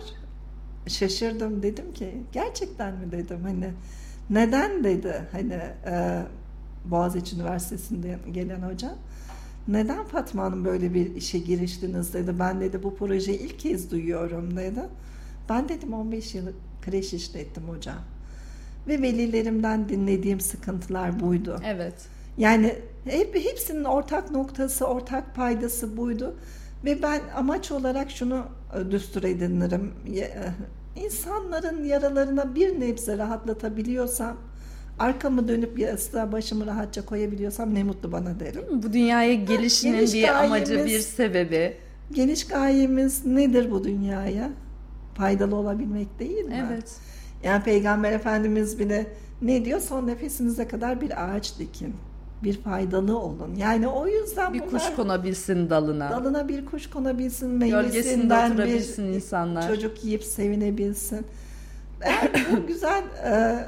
[0.86, 1.62] Şaşırdım.
[1.62, 3.12] Dedim ki gerçekten mi?
[3.12, 3.38] dedim.
[3.42, 3.70] Hani
[4.30, 4.84] neden?
[4.84, 5.22] dedi.
[5.32, 6.22] Hani e,
[6.84, 8.94] Boğaziçi Üniversitesi'nde gelen hoca.
[9.68, 12.14] Neden Fatma Hanım böyle bir işe giriştiniz?
[12.14, 12.38] dedi.
[12.38, 14.56] Ben dedi bu projeyi ilk kez duyuyorum.
[14.56, 14.80] dedi.
[15.48, 16.46] Ben dedim 15 yıl
[16.82, 17.98] kreş işlettim hocam.
[18.88, 21.60] Ve velilerimden dinlediğim sıkıntılar buydu.
[21.64, 21.94] Evet.
[22.38, 26.34] Yani hep hepsinin ortak noktası, ortak paydası buydu.
[26.84, 28.44] Ve ben amaç olarak şunu
[28.78, 29.92] e, düstur edinirim.
[30.16, 30.30] E,
[31.04, 34.36] İnsanların yaralarına bir nebze rahatlatabiliyorsam,
[34.98, 38.64] arkamı dönüp yastığa başımı rahatça koyabiliyorsam ne mutlu bana derim.
[38.82, 41.76] Bu dünyaya gelişinin geliş bir amacı, gayemiz- bir sebebi.
[42.12, 44.50] Geniş gayemiz nedir bu dünyaya?
[45.14, 46.66] Faydalı olabilmek değil mi?
[46.70, 46.96] Evet.
[47.44, 49.06] Yani Peygamber Efendimiz bile
[49.42, 49.80] ne diyor?
[49.80, 51.94] Son nefesinize kadar bir ağaç dikin.
[52.42, 53.54] Bir faydalı olun.
[53.56, 56.10] Yani o yüzden Bir bunlar kuş konabilsin dalına.
[56.10, 59.68] dalına bir kuş konabilsin, meyvesinden bir insanlar.
[59.68, 61.26] çocuk yiyip sevinebilsin.
[62.02, 63.58] Eğer bu güzel e,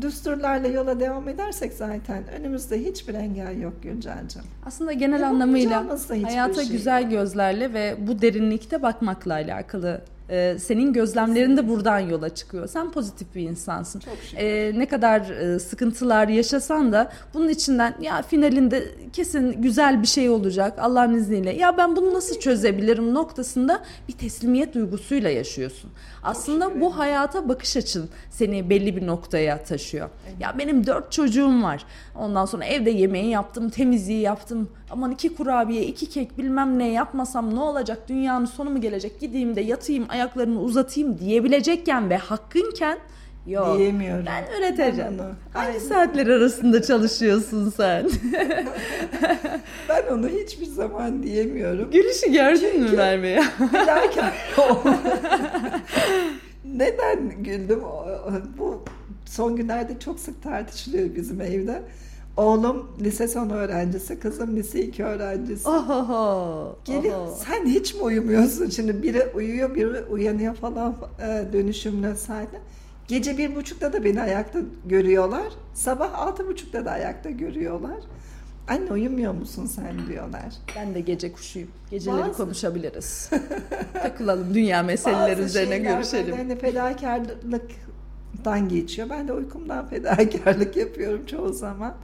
[0.00, 4.42] düsturlarla yola devam edersek zaten önümüzde hiçbir engel yok Gülcan'cığım.
[4.66, 7.10] Aslında genel Yapamayacağımız anlamıyla hayata şey güzel yok.
[7.10, 10.00] gözlerle ve bu derinlikte bakmakla alakalı.
[10.30, 12.66] Ee, senin gözlemlerin de buradan yola çıkıyor.
[12.68, 14.00] Sen pozitif bir insansın.
[14.00, 14.38] Çok şükür.
[14.42, 20.30] Ee, ne kadar e, sıkıntılar yaşasan da bunun içinden ya finalinde kesin güzel bir şey
[20.30, 21.52] olacak Allah'ın izniyle.
[21.52, 25.90] Ya ben bunu nasıl çözebilirim noktasında bir teslimiyet duygusuyla yaşıyorsun.
[26.22, 30.08] Aslında şükür bu hayata bakış açın seni belli bir noktaya taşıyor.
[30.40, 31.84] Ya benim dört çocuğum var.
[32.16, 34.68] Ondan sonra evde yemeği yaptım, temizliği yaptım.
[34.92, 37.98] Aman iki kurabiye, iki kek bilmem ne yapmasam ne olacak?
[38.08, 39.20] Dünyanın sonu mu gelecek?
[39.20, 42.98] Gideyim de yatayım, ayaklarını uzatayım diyebilecekken ve hakkınken
[43.46, 43.78] yok.
[43.78, 44.26] Diyemiyorum.
[44.26, 45.12] Ben üreteceğim.
[45.18, 45.78] Ben onu- Hangi Aynen.
[45.78, 48.10] saatler arasında çalışıyorsun sen?
[49.88, 51.90] Ben onu hiçbir zaman diyemiyorum.
[51.90, 53.44] Gülüşü gördün mü Çünkü- Merve ya?
[53.72, 54.32] Derken
[56.64, 57.80] neden güldüm?
[58.58, 58.82] Bu
[59.26, 61.82] son günlerde çok sık tartışılıyor bizim evde.
[62.36, 65.68] Oğlum lise son öğrencisi, kızım lise 2 öğrencisi.
[65.68, 66.76] Oho.
[66.84, 67.36] Gelin oho.
[67.46, 68.70] sen hiç mi uyumuyorsun?
[68.70, 72.58] Şimdi biri uyuyor, biri uyanıyor falan e, dönüşümle sahne.
[73.08, 75.52] Gece bir buçukta da beni ayakta görüyorlar.
[75.74, 77.98] Sabah altı buçukta da ayakta görüyorlar.
[78.68, 80.52] Anne uyumuyor musun sen diyorlar.
[80.76, 81.68] Ben de gece kuşuyum.
[81.90, 83.30] Geceleri Bazı- konuşabiliriz.
[83.92, 86.36] Takılalım dünya meseleleri Bazı üzerine görüşelim.
[86.36, 89.10] Hani fedakarlıktan geçiyor.
[89.10, 91.94] Ben de uykumdan fedakarlık yapıyorum çoğu zaman.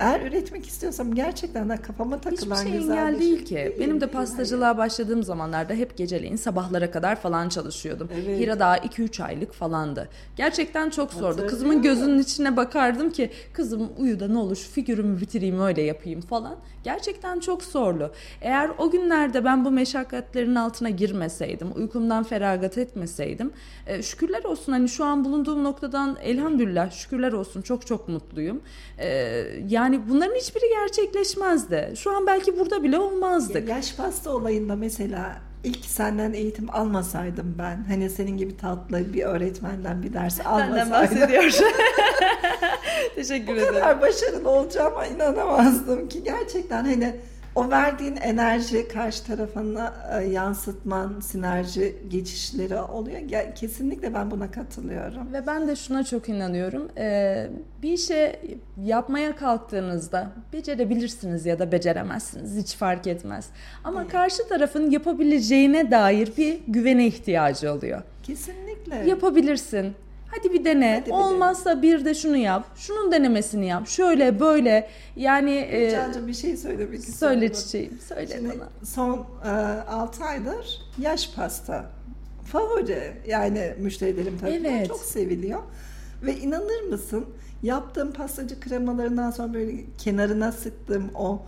[0.00, 3.54] Eğer üretmek istiyorsam gerçekten de kafama Hiçbir takılan şey güzel engel bir değil şey ki.
[3.54, 8.08] değil, Benim de pastacılığa başladığım zamanlarda hep geceleyin sabahlara kadar falan çalışıyordum.
[8.14, 8.40] Evet.
[8.40, 10.08] Hira daha 2-3 aylık falandı.
[10.36, 11.46] Gerçekten çok zordu.
[11.46, 16.20] Kızımın gözünün içine bakardım ki kızım uyu da ne olur şu figürümü bitireyim öyle yapayım
[16.20, 16.56] falan.
[16.84, 18.10] Gerçekten çok zorlu.
[18.40, 23.52] Eğer o günlerde ben bu meşakkatlerin altına girmeseydim, uykumdan feragat etmeseydim
[23.86, 28.60] e, şükürler olsun hani şu an bulunduğum noktadan elhamdülillah şükürler olsun çok çok mutluyum.
[28.98, 29.08] E,
[29.68, 31.92] yani bunların hiçbiri gerçekleşmezdi.
[31.96, 33.68] Şu an belki burada bile olmazdık.
[33.68, 40.02] Yaş pasta olayında mesela ilk senden eğitim almasaydım ben hani senin gibi tatlı bir öğretmenden
[40.02, 41.52] bir ders Benden almasaydım bahsediyor.
[43.14, 43.74] Teşekkür bu ederim.
[43.74, 47.16] kadar başarılı olacağıma inanamazdım ki gerçekten hani
[47.58, 53.18] o verdiğin enerji karşı tarafına e, yansıtman, sinerji geçişleri oluyor.
[53.54, 55.32] Kesinlikle ben buna katılıyorum.
[55.32, 56.88] Ve ben de şuna çok inanıyorum.
[56.98, 57.48] Ee,
[57.82, 58.40] bir işe
[58.84, 62.56] yapmaya kalktığınızda becerebilirsiniz ya da beceremezsiniz.
[62.56, 63.48] Hiç fark etmez.
[63.84, 68.02] Ama karşı tarafın yapabileceğine dair bir güvene ihtiyacı oluyor.
[68.22, 69.08] Kesinlikle.
[69.08, 69.94] Yapabilirsin.
[70.30, 70.94] Hadi bir dene.
[71.00, 72.64] Hadi bir Olmazsa bir de şunu yap.
[72.76, 73.88] Şunun denemesini yap.
[73.88, 74.88] Şöyle böyle.
[75.16, 77.18] Yani e, Cancığım bir şey söylemek istiyorum.
[77.40, 77.98] söyle çiçeğim.
[78.08, 78.68] Söyle Şimdi bana.
[78.84, 79.48] son e,
[79.90, 81.84] 6 aydır yaş pasta
[82.44, 84.88] favori yani müşterilerim tarafından Evet.
[84.88, 85.60] çok seviliyor.
[86.22, 87.26] Ve inanır mısın
[87.62, 91.42] yaptığım pastacı kremalarından sonra böyle kenarına sıktığım o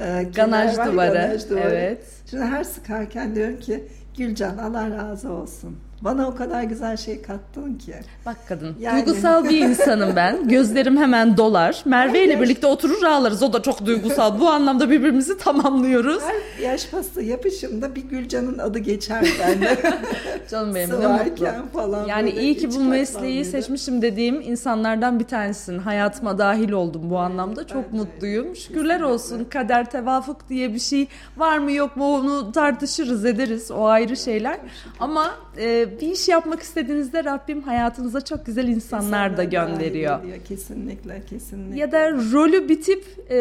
[0.00, 1.12] e, ganaj var, duvarı.
[1.14, 1.74] ganaj duvarı.
[1.74, 2.04] Evet.
[2.30, 3.84] Şimdi her sıkarken diyorum ki
[4.18, 5.76] Gülcan Allah razı olsun.
[6.00, 7.94] Bana o kadar güzel şey kattın ki.
[8.26, 8.76] Bak kadın.
[8.80, 10.48] Yani- Duygusal bir insanım ben.
[10.48, 11.82] Gözlerim hemen dolar.
[11.84, 13.42] Merve ile birlikte oturur ağlarız.
[13.42, 14.40] O da çok duygusal.
[14.40, 16.22] Bu anlamda birbirimizi tamamlıyoruz.
[16.22, 19.76] Her yaş pastası yapışımda bir Gülcan'ın adı geçer bende.
[20.50, 21.46] Canım benim ne mutlu.
[21.72, 22.06] Falan.
[22.06, 25.78] Yani iyi ki bu mesleği seçmişim dediğim insanlardan bir tanesin.
[25.78, 27.66] Hayatıma dahil oldum bu anlamda.
[27.66, 27.96] Çok Ben de.
[27.96, 28.56] mutluyum.
[28.56, 29.44] Şükürler olsun.
[29.44, 33.70] Kader tevafuk diye bir şey var mı yok mu onu tartışırız ederiz.
[33.70, 34.58] O ayrı şeyler.
[35.00, 40.20] Ama e, bir iş yapmak istediğinizde Rabbim hayatınıza çok güzel insanlar da İnsanlar gönderiyor.
[40.20, 40.38] ediyor.
[40.48, 41.80] Kesinlikle, kesinlikle.
[41.80, 43.36] Ya da rolü bitip e,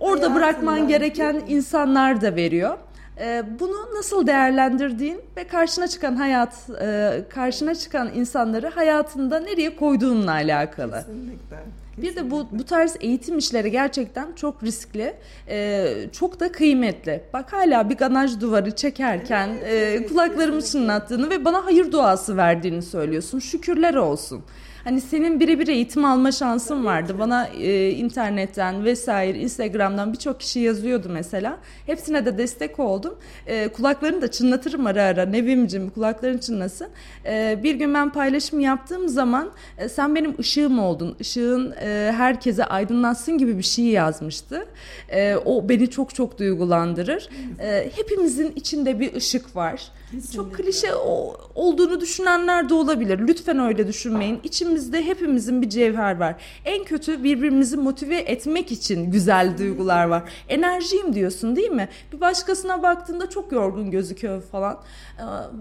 [0.00, 1.42] orada Hayatından bırakman gereken mi?
[1.48, 2.78] insanlar da veriyor.
[3.20, 10.30] E, bunu nasıl değerlendirdiğin ve karşına çıkan hayat, e, karşına çıkan insanları hayatında nereye koyduğunla
[10.32, 10.92] alakalı.
[10.92, 11.56] Kesinlikle.
[12.02, 15.14] Bir de bu bu tarz eğitim işleri gerçekten çok riskli,
[15.48, 17.22] e, çok da kıymetli.
[17.32, 23.38] Bak hala bir ganaj duvarı çekerken e, kulaklarımı çınlattığını ve bana hayır duası verdiğini söylüyorsun.
[23.38, 24.42] Şükürler olsun.
[24.88, 27.16] Hani senin birebir eğitim alma şansın vardı.
[27.18, 31.58] Bana e, internetten vesaire, Instagram'dan birçok kişi yazıyordu mesela.
[31.86, 33.14] Hepsine de destek oldum.
[33.46, 35.24] E, kulaklarını da çınlatırım ara ara.
[35.26, 36.88] Nevimcim kulakların çınlasın.
[37.26, 41.16] E, bir gün ben paylaşım yaptığım zaman e, sen benim ışığım oldun.
[41.20, 44.66] Işığın e, herkese aydınlatsın gibi bir şey yazmıştı.
[45.08, 47.28] E, o beni çok çok duygulandırır.
[47.60, 49.82] E, hepimizin içinde bir ışık var.
[50.12, 50.62] Çok Kesinlikle.
[50.62, 53.18] klişe o- olduğunu düşünenler de olabilir.
[53.28, 54.40] Lütfen öyle düşünmeyin.
[54.78, 56.34] İçimizde hepimizin bir cevher var.
[56.64, 60.22] En kötü birbirimizi motive etmek için güzel duygular var.
[60.48, 61.88] Enerjiyim diyorsun değil mi?
[62.12, 64.80] Bir başkasına baktığında çok yorgun gözüküyor falan.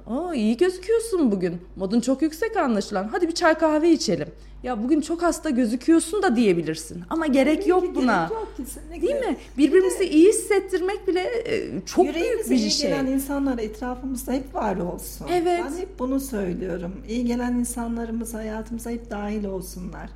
[0.08, 1.62] Aa, iyi gözüküyorsun bugün.
[1.75, 3.08] Modun çok yüksek anlaşılan.
[3.12, 4.27] Hadi bir çay kahve içelim.
[4.63, 7.04] Ya bugün çok hasta gözüküyorsun da diyebilirsin.
[7.10, 8.17] Ama gerek Tabii yok buna.
[8.17, 9.02] gerek yok kesinlikle.
[9.08, 9.38] Değil mi?
[9.58, 12.89] Birbirimizi iyi hissettirmek bile e, çok büyük bir iyi şey.
[12.89, 15.28] gelen insanlar etrafımızda hep var olsun.
[15.32, 15.62] Evet.
[15.65, 16.96] Ben hep bunu söylüyorum.
[17.08, 20.10] İyi gelen insanlarımız hayatımıza hep dahil olsunlar.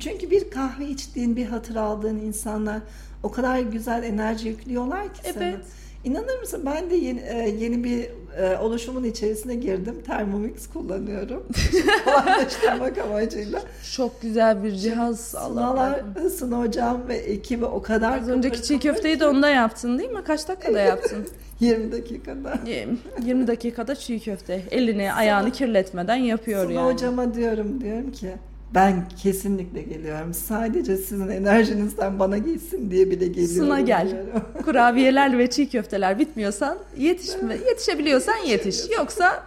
[0.00, 2.80] Çünkü bir kahve içtiğin, bir hatır aldığın insanlar
[3.22, 5.52] o kadar güzel enerji yüklüyorlar ki sana.
[6.08, 8.08] İnanır mısın ben de yeni, e, yeni bir
[8.42, 10.02] e, oluşumun içerisine girdim.
[10.06, 11.46] Thermomix kullanıyorum.
[12.04, 13.62] Kolaylaştırmak amacıyla.
[13.96, 15.20] Çok güzel bir cihaz.
[15.20, 16.00] Sınalar,
[16.38, 20.24] Sına hocam ve ekibi o kadar Az önceki çiğ köfteyi de onda yaptın değil mi?
[20.26, 21.28] Kaç dakikada yaptın?
[21.60, 22.54] 20 dakikada.
[23.24, 24.62] 20 dakikada çiğ köfte.
[24.70, 26.92] Elini ayağını kirletmeden yapıyor Suna yani.
[26.92, 28.28] hocama diyorum diyorum ki
[28.74, 30.34] ben kesinlikle geliyorum.
[30.34, 33.66] Sadece sizin enerjinizden bana gitsin diye bile geliyorum.
[33.66, 34.22] Suna gel.
[34.64, 38.90] Kurabiyeler ve çiğ köfteler bitmiyorsan yetişme, yetişebiliyorsan yetiş.
[38.98, 39.42] Yoksa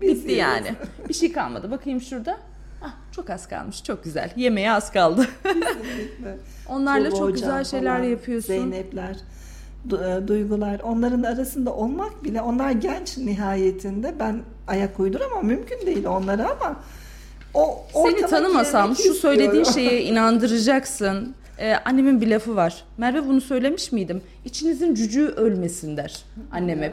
[0.00, 0.74] bitti yani.
[1.08, 1.70] Bir şey kalmadı.
[1.70, 2.38] Bakayım şurada.
[2.82, 3.84] Ah, çok az kalmış.
[3.84, 4.32] Çok güzel.
[4.36, 5.26] Yemeğe az kaldı.
[6.68, 8.48] Onlarla Tuğba çok hocam güzel şeyler falan, yapıyorsun.
[8.48, 9.16] Zeynepler,
[9.86, 16.50] e, duygular onların arasında olmak bile onlar genç nihayetinde ben ayak uyduramam mümkün değil onlara
[16.50, 16.76] ama
[17.54, 21.34] o Seni tanımasam şu söylediğin şeye inandıracaksın.
[21.58, 22.84] Ee, annemin bir lafı var.
[22.98, 24.22] Merve bunu söylemiş miydim?
[24.44, 26.92] İçinizin cücüğü ölmesin der annem hep.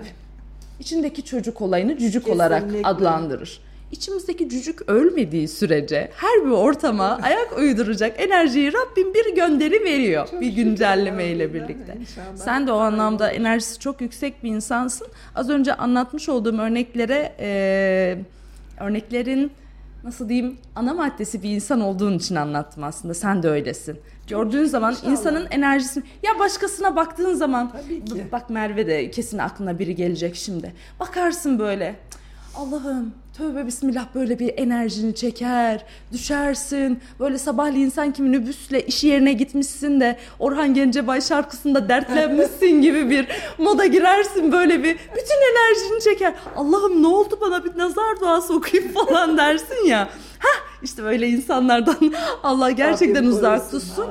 [0.80, 2.88] İçindeki çocuk olayını cücük olarak Kesinlikle.
[2.90, 3.62] adlandırır.
[3.92, 10.42] İçimizdeki cücük ölmediği sürece her bir ortama ayak uyduracak enerjiyi Rabbim bir gönderi veriyor Çok
[10.42, 11.98] bir güncelleme ile birlikte.
[12.02, 12.36] inşallah.
[12.38, 15.08] Sen de o anlamda enerjisi çok yüksek bir insansın.
[15.36, 18.18] Az önce anlatmış olduğum örneklere e,
[18.80, 19.52] örneklerin
[20.04, 23.14] nasıl diyeyim ana maddesi bir insan olduğun için anlattım aslında.
[23.14, 24.00] Sen de öylesin.
[24.28, 25.12] Gördüğün zaman İnşallah.
[25.12, 27.72] insanın enerjisini ya başkasına baktığın zaman
[28.32, 30.74] bak Merve de kesin aklına biri gelecek şimdi.
[31.00, 32.20] Bakarsın böyle "Cık,
[32.60, 37.00] Allah'ım tövbe bismillah böyle bir enerjini çeker, düşersin.
[37.20, 43.86] Böyle sabahleyin sanki minibüsle iş yerine gitmişsin de Orhan Gencebay şarkısında dertlenmişsin gibi bir moda
[43.86, 46.34] girersin böyle bir bütün enerjini çeker.
[46.56, 50.10] Allah'ım ne oldu bana bir nazar duası okuyayım falan dersin ya.
[50.40, 51.98] Hah işte böyle insanlardan
[52.44, 54.06] Allah gerçekten Rabbim uzak tutsun.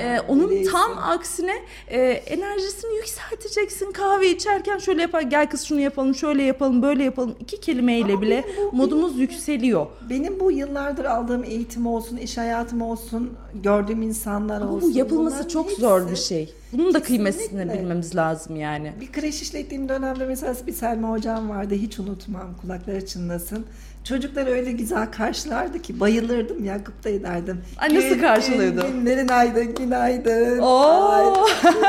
[0.00, 0.70] Ee, onun Öyleyse.
[0.70, 1.54] tam aksine
[1.88, 3.92] e, enerjisini yükselteceksin.
[3.92, 7.34] Kahve içerken şöyle yapar, gel kız şunu yapalım, şöyle yapalım, böyle yapalım.
[7.40, 9.86] İki kelimeyle Ama bile benim bu- modumuz yükseliyor.
[10.10, 14.92] Benim bu yıllardır aldığım eğitim olsun, iş hayatım olsun, gördüğüm insanlar Ama olsun.
[14.94, 16.54] bu yapılması bunların çok hepsi- zor bir şey.
[16.72, 18.92] Bunun da kıymetini bilmemiz lazım yani.
[19.00, 23.66] Bir kreş işlettiğim dönemde mesela bir Selma hocam vardı hiç unutmam kulakları çınlasın.
[24.04, 27.60] Çocuklar öyle güzel karşılardı ki bayılırdım Yakup da ederdim.
[27.78, 28.82] Ay, nasıl karşılıyordu?
[28.86, 30.58] Gün, günlerin aydın, günaydın.
[30.58, 31.08] Oo.
[31.08, 31.24] Ay,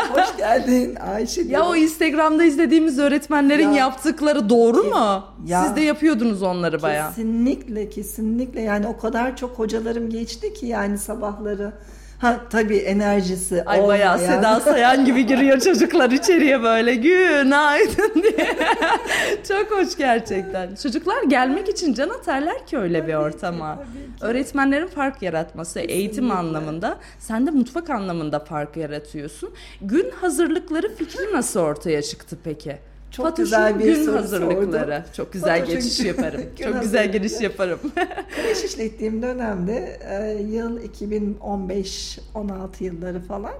[0.10, 1.42] hoş geldin Ayşe.
[1.42, 3.76] Ya o Instagram'da izlediğimiz öğretmenlerin Ya.
[3.78, 5.24] yaptıkları doğru mu?
[5.46, 5.64] Ya.
[5.64, 7.10] Siz de yapıyordunuz onları bayağı.
[7.10, 11.72] Kesinlikle kesinlikle yani o kadar çok hocalarım geçti ki yani sabahları
[12.20, 13.88] Ha tabii enerjisi Ay olmayan.
[14.18, 18.56] bayağı Seda Sayan gibi giriyor çocuklar içeriye böyle günaydın diye.
[19.48, 20.76] Çok hoş gerçekten.
[20.76, 23.76] Çocuklar gelmek için can atarlar ki öyle bir ortama.
[23.76, 23.86] tabii
[24.20, 24.26] ki.
[24.26, 29.50] Öğretmenlerin fark yaratması eğitim anlamında, sen de mutfak anlamında fark yaratıyorsun.
[29.82, 32.78] Gün hazırlıkları fikri nasıl ortaya çıktı peki?
[33.16, 34.92] Çok Fatoş'un güzel bir gün soru hazırlıkları.
[34.92, 35.14] sordun.
[35.14, 36.42] Çok güzel Fatoş'un geçiş gün- yaparım.
[36.58, 37.80] gün Çok güzel giriş yaparım.
[38.36, 43.54] Kreş işlettiğim dönemde e, yıl 2015-16 yılları falan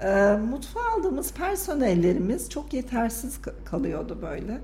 [0.00, 4.58] e, mutfağa aldığımız personellerimiz çok yetersiz ka- kalıyordu böyle.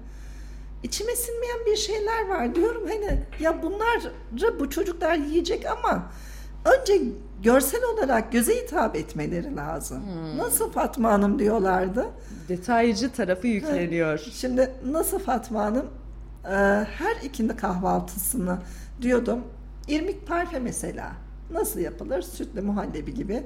[0.83, 6.03] İçime sinmeyen bir şeyler var diyorum hani ya bunları bu çocuklar yiyecek ama
[6.65, 7.01] önce
[7.43, 10.03] görsel olarak göze hitap etmeleri lazım.
[10.37, 12.07] Nasıl Fatma Hanım diyorlardı.
[12.49, 14.19] Detaycı tarafı yükleniyor.
[14.33, 15.87] Şimdi nasıl Fatma Hanım
[16.45, 16.51] e,
[16.85, 18.59] her ikindi kahvaltısını
[19.03, 19.41] diyordum.
[19.89, 21.13] İrmik parfe mesela.
[21.53, 22.23] Nasıl yapılır?
[22.23, 23.43] Sütle muhallebi gibi.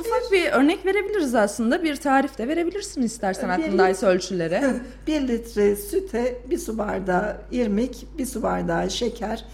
[0.00, 1.82] Ufak bir örnek verebiliriz aslında.
[1.82, 4.74] Bir tarif de verebilirsin istersen Bir- aklındaysa ölçülere.
[5.06, 9.44] bir litre süte bir su bardağı irmik, bir su bardağı şeker,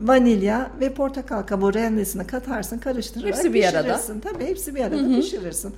[0.00, 3.82] vanilya ve portakal kabuğu rendesini katarsın, karıştırarak Hepsi bir arada.
[3.82, 4.20] pişirirsin.
[4.20, 5.74] Tabii hepsi bir arada pişirirsin.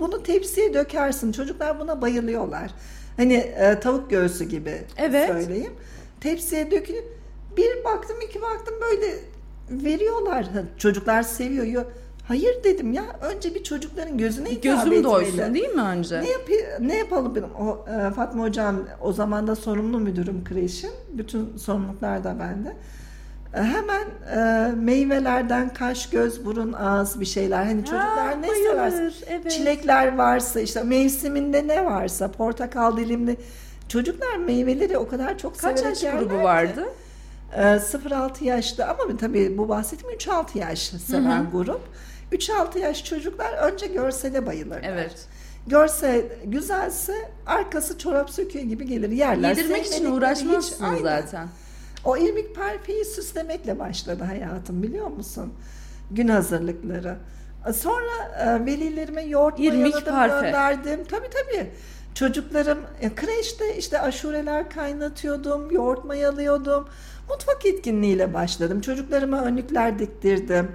[0.00, 1.32] Bunu tepsiye dökersin.
[1.32, 2.70] Çocuklar buna bayılıyorlar.
[3.16, 5.26] Hani e, tavuk göğsü gibi Evet.
[5.28, 5.72] söyleyeyim.
[6.20, 7.04] Tepsiye dökülüp
[7.56, 9.14] bir baktım iki baktım böyle
[9.70, 10.46] veriyorlar.
[10.78, 11.64] Çocuklar seviyor.
[11.66, 11.84] Yo-
[12.28, 13.04] Hayır dedim ya.
[13.22, 15.04] Önce bir çocukların gözüne hitap Gözüm etmeli.
[15.04, 16.20] doysun değil mi önce?
[16.22, 17.50] Ne, yapı- ne yapalım benim?
[17.54, 20.90] O, e, Fatma Hocam o zaman da sorumlu müdürüm kreşin.
[21.12, 22.76] Bütün sorumluluklar da bende.
[23.54, 24.04] E, hemen
[24.36, 27.64] e, meyvelerden kaş, göz, burun, ağız bir şeyler.
[27.64, 29.50] Hani çocuklar ne bayılır, evet.
[29.50, 33.36] Çilekler varsa işte mevsiminde ne varsa portakal dilimli.
[33.88, 36.84] Çocuklar meyveleri o kadar çok Kaç severek yaş grubu vardı?
[37.56, 41.80] E, 0-6 yaşta ama tabii bu bahsettiğim 3-6 yaş seven grup.
[42.32, 44.80] 3-6 yaş çocuklar önce görsele bayılırlar.
[44.84, 45.26] Evet.
[45.66, 47.14] Görse güzelse
[47.46, 49.48] arkası çorap söküğü gibi gelir yerler.
[49.50, 51.48] Yedirmek için Sevmedikleri uğraşmazsın hiç- Aynen.
[52.08, 55.54] O irmik parfeyi süslemekle başladı hayatım biliyor musun?
[56.10, 57.16] Gün hazırlıkları.
[57.74, 59.58] Sonra e, velilerime yoğurt
[60.10, 60.46] parfe.
[60.46, 61.04] gönderdim.
[61.04, 61.70] Tabii tabii.
[62.14, 66.88] Çocuklarım e, kreşte işte aşureler kaynatıyordum, yoğurt mayalıyordum.
[67.30, 68.80] Mutfak etkinliğiyle başladım.
[68.80, 70.68] Çocuklarıma önlükler diktirdim.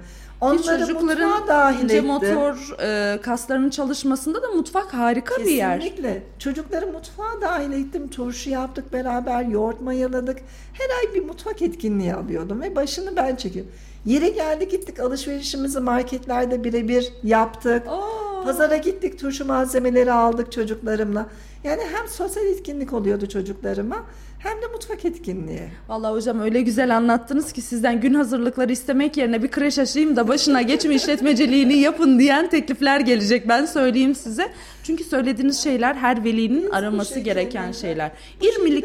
[0.44, 2.06] Onları çocukların dahil ince ettim.
[2.06, 5.80] motor e, kaslarının çalışmasında da mutfak harika bir yer.
[5.80, 6.22] Kesinlikle.
[6.38, 8.08] Çocukları mutfağa dahil ettim.
[8.08, 10.38] Turşu yaptık beraber, yoğurt mayaladık.
[10.72, 13.72] Her ay bir mutfak etkinliği alıyordum ve başını ben çekiyorum.
[14.06, 17.82] Yeri geldi gittik alışverişimizi marketlerde birebir yaptık.
[17.88, 18.44] Aa.
[18.44, 21.26] Pazara gittik turşu malzemeleri aldık çocuklarımla.
[21.64, 23.96] Yani hem sosyal etkinlik oluyordu çocuklarıma
[24.44, 25.62] hem de mutfak etkinliği.
[25.88, 30.28] Vallahi hocam öyle güzel anlattınız ki sizden gün hazırlıkları istemek yerine bir kreş açayım da
[30.28, 34.48] başına geçme işletmeciliğini yapın diyen teklifler gelecek ben söyleyeyim size.
[34.82, 38.10] Çünkü söylediğiniz şeyler her velinin araması gereken şeyler.
[38.42, 38.84] İrmilik,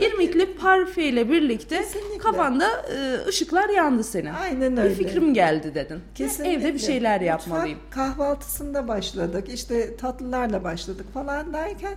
[0.00, 2.18] irmikli parfe ile birlikte Kesinlikle.
[2.18, 4.30] kafanda e, ışıklar yandı senin.
[4.42, 4.94] Aynen Bir öyle.
[4.94, 5.98] fikrim geldi dedin.
[6.14, 6.52] Kesinlikle.
[6.52, 7.78] Evde bir şeyler yapmalıyım.
[7.78, 9.44] Mutfak kahvaltısında başladık.
[9.54, 11.94] İşte tatlılarla başladık falan derken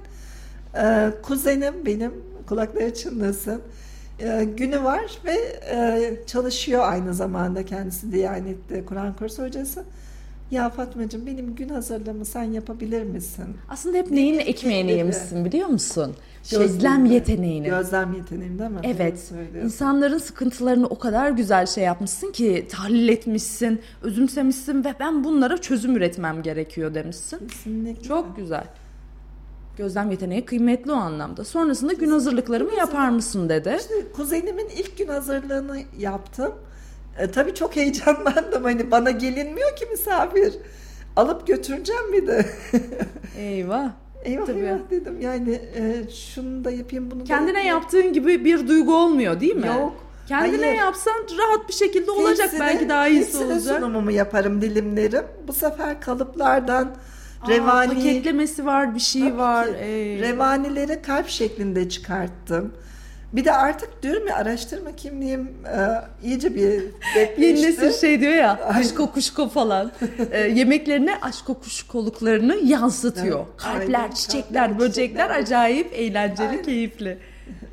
[0.77, 2.13] e, kuzenim benim
[2.47, 3.61] kulakları çınlasın.
[4.19, 5.35] E, günü var ve
[5.71, 9.83] e, çalışıyor aynı zamanda kendisi Diyanet'te Kur'an kursu hocası.
[10.51, 13.45] Ya Fatmacığım benim gün hazırlığımı sen yapabilir misin?
[13.69, 14.97] Aslında hep neyin Dedi, ekmeğini dedi.
[14.97, 16.15] yemişsin biliyor musun?
[16.51, 17.13] Gözlem Şeklinde.
[17.13, 17.67] yeteneğini.
[17.67, 18.79] Gözlem yeteneğim değil mi?
[18.83, 19.31] Evet.
[19.63, 25.95] insanların sıkıntılarını o kadar güzel şey yapmışsın ki tahlil etmişsin, özümsemişsin ve ben bunlara çözüm
[25.95, 27.47] üretmem gerekiyor demişsin.
[27.47, 28.03] Kesinlikle.
[28.03, 28.63] Çok güzel.
[29.77, 31.43] Gözlem yeteneği kıymetli o anlamda.
[31.43, 33.77] Sonrasında gün hazırlıklarımı yapar mısın dedi.
[33.79, 36.53] İşte kuzenimin ilk gün hazırlığını yaptım.
[37.19, 38.63] E, tabii çok heyecanlandım.
[38.63, 40.53] Hani bana gelinmiyor ki misafir.
[41.15, 42.45] Alıp götüreceğim bir de.
[43.37, 43.89] Eyvah.
[44.23, 44.59] eyvah Tabii.
[44.59, 45.21] eyvah dedim.
[45.21, 49.67] Yani e, şunu da yapayım bunu da Kendine yaptığın gibi bir duygu olmuyor değil mi?
[49.67, 49.93] Yok.
[50.27, 50.77] Kendine Hayır.
[50.77, 52.47] yapsan rahat bir şekilde olacak.
[52.47, 53.61] Hepsini- Belki daha iyisi olacak.
[53.77, 55.23] sunumumu yaparım dilimlerim.
[55.47, 56.95] Bu sefer kalıplardan
[57.43, 59.67] Aa, revani, paketlemesi var, bir şey var.
[59.81, 60.19] Ey.
[60.21, 62.73] Revanileri kalp şeklinde çıkarttım.
[63.33, 65.77] Bir de artık diyorum ya araştırma kimliğim e,
[66.27, 66.83] iyice bir Yeni
[67.15, 67.63] depreşti.
[67.67, 69.91] nesil şey diyor ya aşko kuşko falan
[70.31, 73.39] e, yemeklerine aşko kuşkoluklarını yansıtıyor.
[73.39, 74.11] Evet, Kalpler, aynen.
[74.11, 75.29] çiçekler, Kalpler, böcekler çiçekler.
[75.29, 76.63] acayip eğlenceli, Aynen.
[76.63, 77.17] keyifli.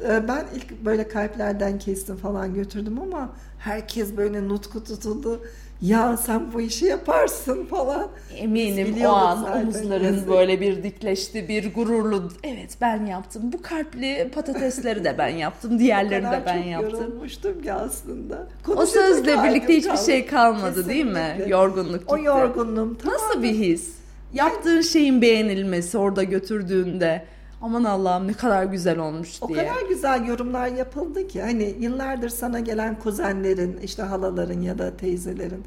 [0.08, 5.44] Ee, Ben ilk böyle kalplerden kestim falan götürdüm ama herkes böyle nutku tutuldu.
[5.82, 8.08] Ya sen bu işi yaparsın falan.
[8.36, 12.28] Eminim o an omuzların böyle bir dikleşti, bir gururlu.
[12.42, 13.42] Evet ben yaptım.
[13.44, 15.78] Bu kalpli patatesleri de ben yaptım.
[15.78, 16.90] Diğerlerini de ben yaptım.
[16.90, 18.46] çok yorulmuştum ki aslında.
[18.76, 20.04] o sözle birlikte hiçbir kaldı.
[20.06, 20.94] şey kalmadı Kesinlikle.
[20.94, 21.50] değil mi?
[21.50, 22.14] Yorgunluk gitti.
[22.14, 23.20] O yorgunluğum tamamen.
[23.22, 23.94] Nasıl bir his?
[24.34, 27.24] Yaptığın şeyin beğenilmesi orada götürdüğünde
[27.62, 29.60] aman Allah'ım ne kadar güzel olmuş diye.
[29.60, 34.96] O kadar güzel yorumlar yapıldı ki hani yıllardır sana gelen kuzenlerin işte halaların ya da
[34.96, 35.64] teyzelerin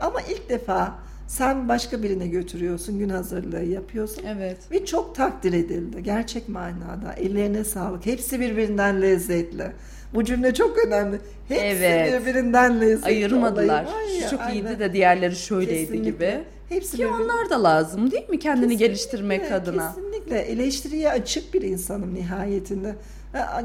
[0.00, 0.94] ama ilk defa
[1.28, 4.24] sen başka birine götürüyorsun, gün hazırlığı yapıyorsun.
[4.26, 4.58] Evet.
[4.70, 7.12] Ve çok takdir edildi gerçek manada.
[7.16, 8.06] Ellerine sağlık.
[8.06, 9.72] Hepsi birbirinden lezzetli.
[10.14, 11.18] Bu cümle çok önemli.
[11.48, 12.12] Hepsi evet.
[12.12, 13.06] birbirinden lezzetli.
[13.06, 13.86] Ayırmadılar.
[14.22, 14.54] Ya, çok aynen.
[14.54, 16.10] iyiydi de diğerleri şöyleydi Kesinlikle.
[16.10, 16.44] gibi.
[16.72, 18.38] Hepsi Ki onlar da lazım değil mi?
[18.38, 19.94] Kendini kesinlikle, geliştirmek adına?
[19.94, 20.38] Kesinlikle.
[20.38, 22.96] Eleştiriye açık bir insanım nihayetinde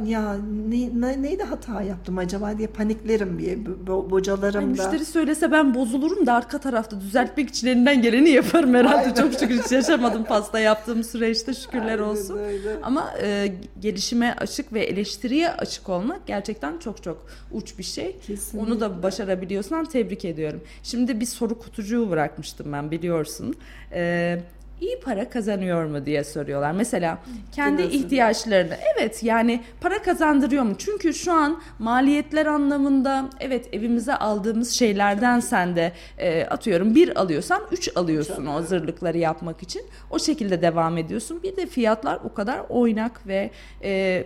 [0.05, 0.35] ya
[0.69, 3.57] ne, ne, neydi hata yaptım acaba diye paniklerim diye
[3.87, 4.83] bo, bocalarım Ay, da.
[4.83, 8.97] Müşteri söylese ben bozulurum da arka tarafta düzeltmek için elinden geleni yaparım herhalde.
[8.97, 9.13] Aynen.
[9.13, 12.37] Çok şükür hiç yaşamadım pasta yaptığım süreçte şükürler Aynen olsun.
[12.37, 12.75] Öyle.
[12.83, 18.15] Ama e, gelişime açık ve eleştiriye açık olmak gerçekten çok çok uç bir şey.
[18.27, 18.71] Kesinlikle.
[18.71, 20.61] Onu da başarabiliyorsan tebrik ediyorum.
[20.83, 23.55] Şimdi bir soru kutucuğu bırakmıştım ben biliyorsun.
[23.91, 24.43] Eee
[24.81, 26.71] iyi para kazanıyor mu diye soruyorlar.
[26.71, 27.17] Mesela
[27.51, 27.99] kendi Biliyorsun.
[27.99, 30.73] ihtiyaçlarını evet yani para kazandırıyor mu?
[30.77, 37.61] Çünkü şu an maliyetler anlamında evet evimize aldığımız şeylerden sen de e, atıyorum bir alıyorsan
[37.71, 39.81] üç alıyorsun o hazırlıkları yapmak için.
[40.09, 41.43] O şekilde devam ediyorsun.
[41.43, 43.51] Bir de fiyatlar o kadar oynak ve
[43.83, 44.23] e,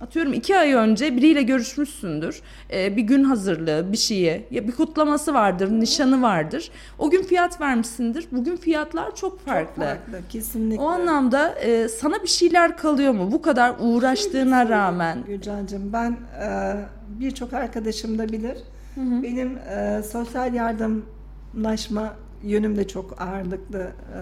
[0.00, 2.42] atıyorum iki ay önce biriyle görüşmüşsündür.
[2.72, 6.70] Ee, bir gün hazırlığı, bir şeyi, ya bir kutlaması vardır, nişanı vardır.
[6.98, 8.26] O gün fiyat vermişsindir.
[8.32, 9.82] Bugün fiyatlar çok farklı.
[9.82, 10.82] Çok farklı, kesinlikle.
[10.82, 13.32] O anlamda e, sana bir şeyler kalıyor mu?
[13.32, 15.24] Bu kadar uğraştığına Şimdi, rağmen.
[15.26, 16.76] Gülcan'cığım ben e,
[17.08, 18.56] birçok arkadaşım da bilir.
[18.94, 19.22] Hı hı.
[19.22, 24.20] Benim e, sosyal yardımlaşma yönüm de çok ağırlıklı e,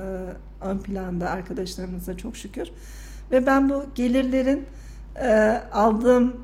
[0.64, 2.68] ön planda arkadaşlarımıza çok şükür.
[3.30, 4.66] Ve ben bu gelirlerin
[5.16, 6.36] e, aldığım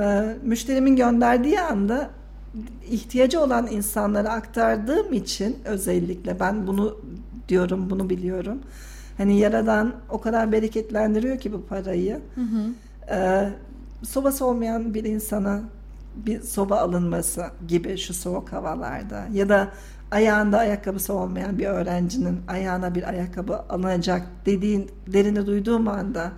[0.00, 2.10] e, müşterimin gönderdiği anda
[2.90, 6.98] ihtiyacı olan insanlara aktardığım için özellikle ben bunu
[7.48, 8.58] diyorum bunu biliyorum.
[9.18, 12.20] Hani yaradan o kadar bereketlendiriyor ki bu parayı.
[12.34, 12.70] Hı hı.
[13.10, 13.48] Ee,
[14.02, 15.60] sobası olmayan bir insana
[16.16, 19.68] bir soba alınması gibi şu soğuk havalarda ya da
[20.10, 26.32] ayağında ayakkabısı olmayan bir öğrencinin ayağına bir ayakkabı alınacak dediğin derini duyduğum anda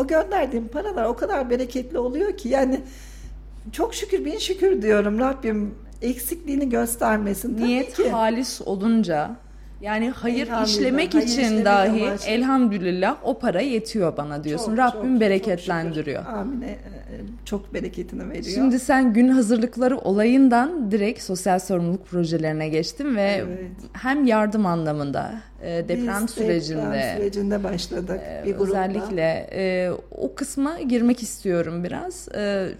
[0.00, 2.80] o gönderdiğim paralar o kadar bereketli oluyor ki yani
[3.72, 7.56] çok şükür bin şükür diyorum Rabbim eksikliğini göstermesin.
[7.56, 8.12] Niyet Tabii ki.
[8.12, 9.36] halis olunca
[9.80, 12.28] yani hayır işlemek hayır için dahi amaç.
[12.28, 14.76] elhamdülillah o para yetiyor bana diyorsun.
[14.76, 16.24] Çok, Rabbim çok, bereketlendiriyor.
[16.24, 16.62] Çok Amin.
[16.62, 16.78] E, e,
[17.44, 18.54] çok bereketini veriyor.
[18.54, 23.70] Şimdi sen gün hazırlıkları olayından direkt sosyal sorumluluk projelerine geçtin ve evet.
[23.92, 28.64] hem yardım anlamında e, deprem Biz sürecinde deprem sürecinde başladık bir grupla.
[28.64, 32.28] Özellikle o kısma girmek istiyorum biraz.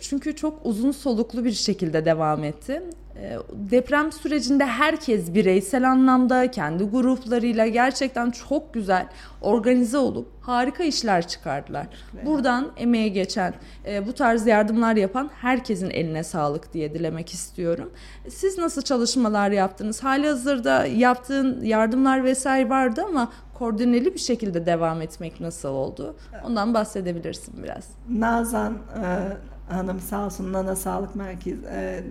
[0.01, 2.83] çünkü çok uzun soluklu bir şekilde devam etti.
[3.21, 9.07] Ee, deprem sürecinde herkes bireysel anlamda kendi gruplarıyla gerçekten çok güzel
[9.41, 11.87] organize olup harika işler çıkardılar.
[12.25, 13.55] Buradan emeğe geçen,
[13.87, 17.93] e, bu tarz yardımlar yapan herkesin eline sağlık diye dilemek istiyorum.
[18.29, 20.05] Siz nasıl çalışmalar yaptınız?
[20.05, 26.17] Hali hazırda yaptığın yardımlar vesaire vardı ama koordineli bir şekilde devam etmek nasıl oldu?
[26.47, 27.89] Ondan bahsedebilirsin biraz.
[28.09, 29.37] Nazan e,
[29.73, 32.05] Hanım sağ olsun Nana Sağlık Merkezi e,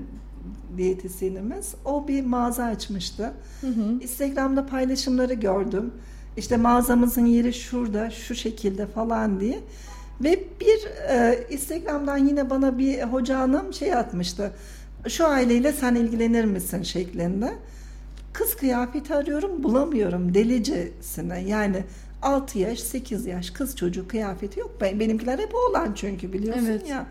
[0.78, 1.76] diyetisyenimiz.
[1.86, 3.34] O bir mağaza açmıştı.
[3.62, 3.94] Hı hı.
[4.02, 5.92] Instagram'da paylaşımları gördüm.
[6.38, 9.60] İşte mağazamızın yeri şurada, şu şekilde falan diye.
[10.24, 14.52] Ve bir e, Instagram'dan yine bana bir hoca hanım şey atmıştı.
[15.08, 17.54] Şu aileyle sen ilgilenir misin şeklinde.
[18.34, 21.42] Kız kıyafeti arıyorum bulamıyorum delicesine.
[21.42, 21.84] Yani
[22.22, 24.82] 6 yaş 8 yaş kız çocuğu kıyafeti yok.
[24.82, 26.90] Benimkiler hep oğlan çünkü biliyorsun evet.
[26.90, 27.06] ya.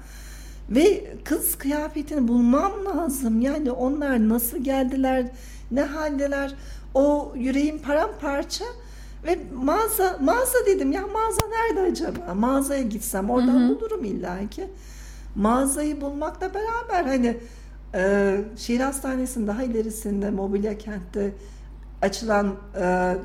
[0.71, 3.41] Ve kız kıyafetini bulmam lazım.
[3.41, 5.27] Yani onlar nasıl geldiler,
[5.71, 6.55] ne haldeler.
[6.95, 8.65] O yüreğim paramparça.
[9.25, 12.35] Ve mağaza, mağaza dedim ya mağaza nerede acaba?
[12.35, 13.69] Mağazaya gitsem oradan Hı-hı.
[13.69, 14.69] bulurum illaki.
[15.35, 17.37] Mağazayı bulmakla beraber hani
[17.95, 21.33] e, şehir hastanesinin daha ilerisinde mobilya kentte
[22.03, 22.81] açılan e,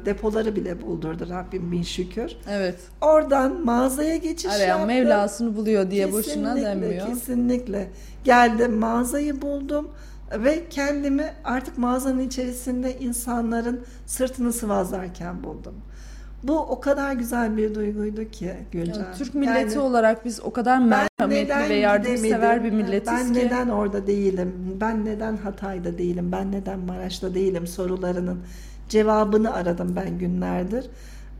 [0.05, 2.31] depoları bile buldurdu Rabbim bin şükür.
[2.49, 2.75] Evet.
[3.01, 4.87] Oradan mağazaya geçiş Arayan yaptım.
[4.87, 7.07] Mevlasını buluyor diye kesinlikle, boşuna demiyor.
[7.07, 7.89] Kesinlikle.
[8.23, 9.91] Geldim mağazayı buldum
[10.31, 15.75] ve kendimi artık mağazanın içerisinde insanların sırtını sıvazlarken buldum.
[16.43, 18.99] Bu o kadar güzel bir duyguydu ki Gülcan.
[18.99, 20.87] Ya, Türk milleti Yani olarak biz o kadar ben
[21.19, 23.39] merhametli ve yardımsever bir milletiz Ben ki.
[23.39, 24.53] neden orada değilim?
[24.81, 26.31] Ben neden Hatay'da değilim?
[26.31, 27.67] Ben neden Maraş'ta değilim?
[27.67, 28.39] Sorularının
[28.89, 30.85] cevabını aradım ben günlerdir.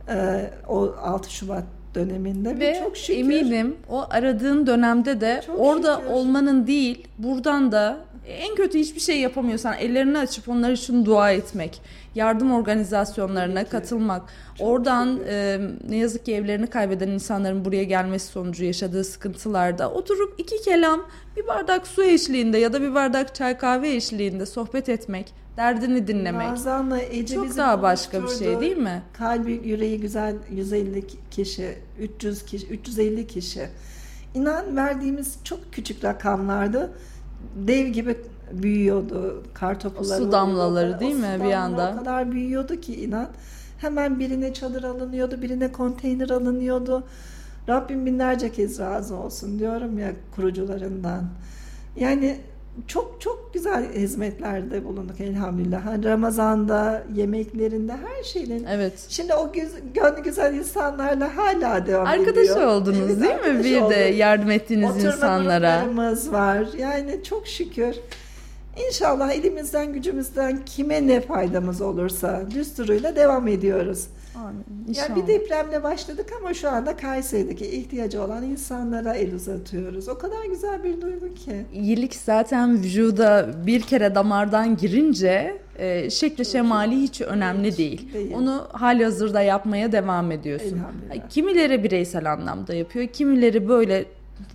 [0.08, 5.96] Ee, o 6 Şubat döneminde Ve çok şükür eminim o aradığın dönemde de Çok orada
[5.96, 6.10] şükür.
[6.10, 7.96] olmanın değil buradan da
[8.28, 11.80] en kötü hiçbir şey yapamıyorsan ellerini açıp onlar için dua etmek,
[12.14, 14.22] yardım organizasyonlarına katılmak,
[14.60, 20.62] oradan e, ne yazık ki evlerini kaybeden insanların buraya gelmesi sonucu yaşadığı sıkıntılarda oturup iki
[20.62, 26.06] kelam bir bardak su eşliğinde ya da bir bardak çay kahve eşliğinde sohbet etmek, derdini
[26.06, 29.02] dinlemek Nazan'la Ece çok daha başka bir şey değil mi?
[29.12, 33.68] Kalbi yüreği güzel 150 kişi, 300 kişi, 350 kişi.
[34.34, 36.92] İnan verdiğimiz çok küçük rakamlardı.
[37.56, 38.16] Dev gibi
[38.52, 40.22] büyüyordu kartopuları.
[40.22, 41.92] O su damlaları değil mi bir anda?
[41.94, 43.28] O kadar büyüyordu ki inan.
[43.78, 47.04] Hemen birine çadır alınıyordu, birine konteyner alınıyordu.
[47.68, 51.24] Rabbim binlerce kez razı olsun diyorum ya kurucularından.
[51.96, 52.40] Yani
[52.86, 55.86] çok çok güzel hizmetlerde bulunduk elhamdülillah.
[55.86, 58.64] Hani Ramazan'da, yemeklerinde, her şeyin.
[58.70, 58.92] Evet.
[59.08, 62.66] Şimdi o güz- gönlü güzel insanlarla hala devam Arkadaş ediyor.
[62.66, 63.40] oldunuz Evet, değil mi?
[63.40, 64.18] arkadaş Bir de olduk.
[64.18, 65.76] yardım ettiğiniz Oturma insanlara.
[65.80, 66.66] gruplarımız var.
[66.78, 67.96] Yani çok şükür.
[68.88, 74.06] İnşallah elimizden gücümüzden kime ne faydamız olursa düsturuyla devam ediyoruz.
[74.36, 74.64] Amin.
[74.88, 75.16] İnşallah.
[75.16, 80.08] bir depremle başladık ama şu anda Kayseri'deki ihtiyacı olan insanlara el uzatıyoruz.
[80.08, 81.66] O kadar güzel bir duygu ki.
[81.72, 88.12] İyilik zaten vücuda bir kere damardan girince e, şekli şemali hiç önemli değil.
[88.12, 88.34] Değil.
[88.34, 90.80] Onu hali hazırda yapmaya devam ediyorsun.
[91.30, 94.04] Kimileri bireysel anlamda yapıyor, kimileri böyle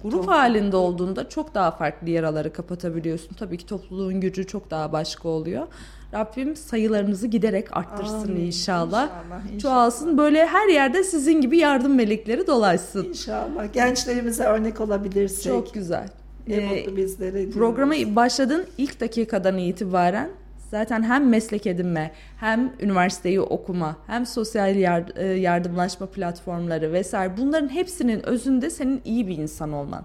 [0.04, 3.36] grup Çok- halinde olduğunda çok daha farklı yaraları kapatabiliyorsun.
[3.36, 5.68] Tabii ki topluluğun gücü çok daha başka oluyor.
[6.14, 8.36] Rabbim sayılarınızı giderek arttırsın Amin.
[8.46, 9.04] inşallah.
[9.04, 9.60] İnşallah, inşallah.
[9.62, 13.06] Çoğalsın böyle her yerde sizin gibi yardım melekleri dolaşsın.
[13.06, 13.74] İnşallah.
[13.74, 15.44] Gençlerimize örnek olabilirsek.
[15.54, 16.08] Çok güzel.
[16.48, 17.50] Ne Ee, mutlu bizlere.
[17.50, 20.30] Programa başladığın ilk dakikadan itibaren
[20.72, 27.70] zaten hem meslek edinme, hem üniversiteyi okuma, hem sosyal yar- e, yardımlaşma platformları vesaire bunların
[27.74, 30.04] hepsinin özünde senin iyi bir insan olman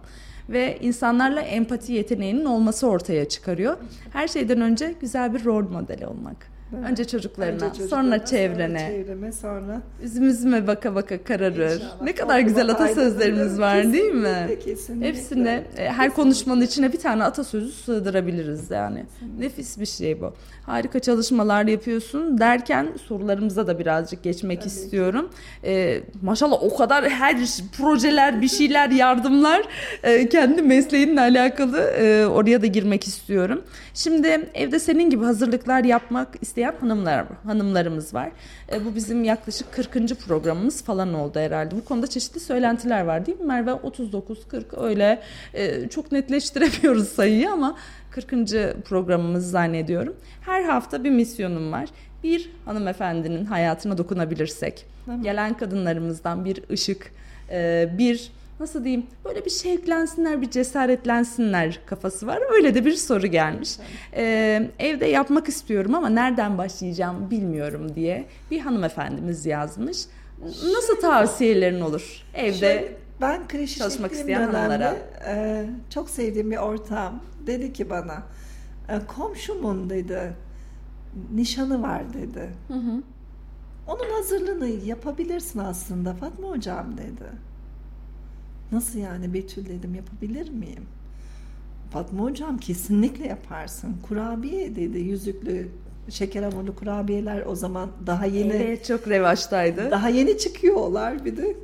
[0.49, 3.77] ve insanlarla empati yeteneğinin olması ortaya çıkarıyor.
[4.13, 6.54] Her şeyden önce güzel bir rol modeli olmak.
[6.73, 6.91] Evet.
[6.91, 11.75] Önce çocuklarına, Önce çocuklarına, sonra çevrene, Sonra çevreme, sonra üzüm üzüme baka baka kararır.
[11.75, 12.03] İnşallah.
[12.03, 14.23] Ne kadar güzel Topluma atasözlerimiz var değil mi?
[14.23, 15.09] Kesinlikle, kesinlikle.
[15.09, 19.05] Hepsinde e, her konuşmanın içine bir tane atasözü sığdırabiliriz yani.
[19.39, 20.33] Nefis bir şey bu.
[20.67, 25.31] Harika çalışmalar yapıyorsun derken sorularımıza da birazcık geçmek Tabii istiyorum.
[25.65, 27.37] E, maşallah o kadar her
[27.79, 29.63] projeler, bir şeyler, yardımlar
[30.03, 33.63] e, kendi mesleğinle alakalı e, oraya da girmek istiyorum.
[33.95, 38.31] Şimdi evde senin gibi hazırlıklar yapmak isteyen hanımlar hanımlarımız var.
[38.73, 40.21] E, bu bizim yaklaşık 40.
[40.27, 41.77] programımız falan oldu herhalde.
[41.77, 43.73] Bu konuda çeşitli söylentiler var değil mi Merve?
[43.73, 45.21] 39 40 öyle
[45.55, 47.77] e, çok netleştiremiyoruz sayıyı ama
[48.11, 48.31] 40.
[48.85, 50.15] programımız zannediyorum.
[50.41, 51.89] Her hafta bir misyonum var.
[52.23, 54.87] Bir hanımefendinin hayatına dokunabilirsek,
[55.23, 57.13] gelen kadınlarımızdan bir ışık,
[57.51, 62.39] e, bir nasıl diyeyim böyle bir şevklensinler, bir cesaretlensinler kafası var.
[62.55, 63.77] Öyle de bir soru gelmiş.
[64.17, 69.99] Ee, evde yapmak istiyorum ama nereden başlayacağım bilmiyorum diye bir hanımefendimiz yazmış.
[70.75, 72.53] Nasıl tavsiyelerin olur evde?
[72.53, 74.97] Şöyle, ben kreş çalışmak isteyen dönemde, hanımlara.
[75.27, 78.23] e, çok sevdiğim bir ortağım dedi ki bana
[78.89, 80.33] e, komşumun dedi
[81.35, 82.51] nişanı var dedi.
[82.69, 83.03] Hı hı.
[83.89, 87.54] Onun hazırlığını yapabilirsin aslında Fatma hocam dedi.
[88.75, 90.85] Nasıl yani Betül dedim yapabilir miyim?
[91.93, 93.97] Fatma hocam kesinlikle yaparsın.
[94.09, 95.69] Kurabiye dedi yüzüklü
[96.09, 99.91] şeker hamurlu kurabiyeler o zaman daha yeni Evet çok revaçtaydı.
[99.91, 101.57] daha yeni çıkıyorlar bir de.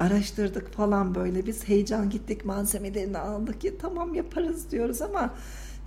[0.00, 5.34] Araştırdık falan böyle biz heyecan gittik malzemelerini aldık ki tamam yaparız diyoruz ama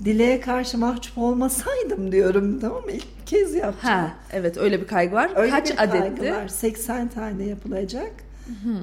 [0.06, 2.92] dileğe karşı mahcup olmasaydım diyorum tamam mı?
[2.92, 3.76] İlk kez yapacağım.
[3.82, 5.32] Ha, evet öyle bir kaygı var.
[5.36, 6.32] Öyle Kaç bir kaygı adetti?
[6.32, 6.48] var.
[6.48, 8.12] 80 tane yapılacak.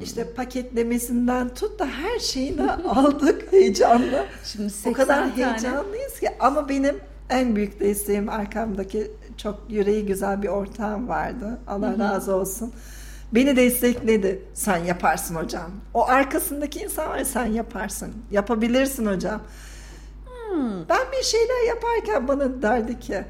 [0.03, 4.27] İşte paketlemesinden tut da her şeyini aldık heyecanla.
[4.45, 5.33] Şimdi O 80 kadar tane.
[5.37, 6.97] heyecanlıyız ki ama benim
[7.31, 11.59] en büyük desteğim arkamdaki çok yüreği güzel bir ortağım vardı.
[11.67, 12.73] Allah razı olsun.
[13.33, 14.43] Beni destekledi.
[14.55, 15.71] Sen yaparsın hocam.
[15.95, 18.13] O arkasındaki insan var sen yaparsın.
[18.31, 19.41] Yapabilirsin hocam.
[20.51, 20.89] Hmm.
[20.89, 23.25] Ben bir şeyler yaparken bana derdi ki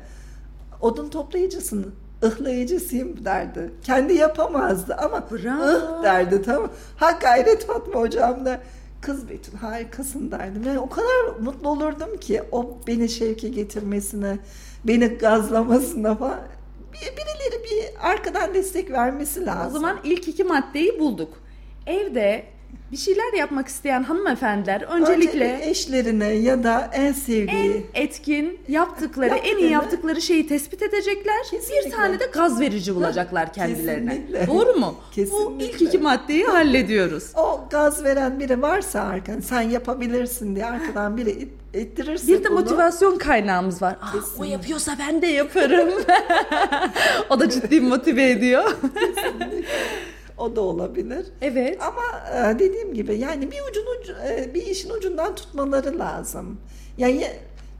[0.80, 3.70] odun toplayıcısın, ıhlayıcısıyım derdi.
[3.82, 5.62] Kendi yapamazdı ama Bravo.
[5.62, 6.70] ıh derdi tamam.
[6.96, 8.60] Ha gayret Fatma hocam da
[9.00, 10.62] kız Betül harikasın derdim.
[10.66, 14.38] Yani o kadar mutlu olurdum ki o beni şevke getirmesine,
[14.84, 16.40] beni gazlamasına falan.
[16.92, 19.68] birileri bir arkadan destek vermesi lazım.
[19.68, 21.34] O zaman ilk iki maddeyi bulduk.
[21.86, 22.44] Evde
[22.92, 29.34] bir şeyler yapmak isteyen hanımefendiler öncelikle Önce eşlerine ya da en sevdiği en etkin yaptıkları,
[29.34, 31.42] en iyi yaptıkları şeyi tespit edecekler.
[31.50, 31.86] Kesinlikle.
[31.86, 34.10] Bir tane de gaz verici bulacaklar kendilerine.
[34.10, 34.46] kesinlikle.
[34.46, 34.96] Doğru mu?
[35.10, 35.64] Bu Kesinlikle.
[35.66, 37.24] ilk iki maddeyi hallediyoruz.
[37.36, 42.48] o gaz veren biri varsa arkan sen yapabilirsin diye arkadan biri it- ittirirsin Bir de
[42.50, 42.60] bunu.
[42.60, 43.92] motivasyon kaynağımız var.
[44.02, 44.52] Aa, o Kesinlikle.
[44.52, 45.88] yapıyorsa ben de yaparım.
[47.30, 48.64] o da ciddi motive ediyor.
[50.39, 51.26] O da olabilir.
[51.43, 51.78] evet.
[51.82, 52.03] Ama
[52.51, 56.61] e, dediğim gibi yani bir ucun ucu, e, bir işin ucundan tutmaları lazım.
[56.99, 57.32] Yani ya-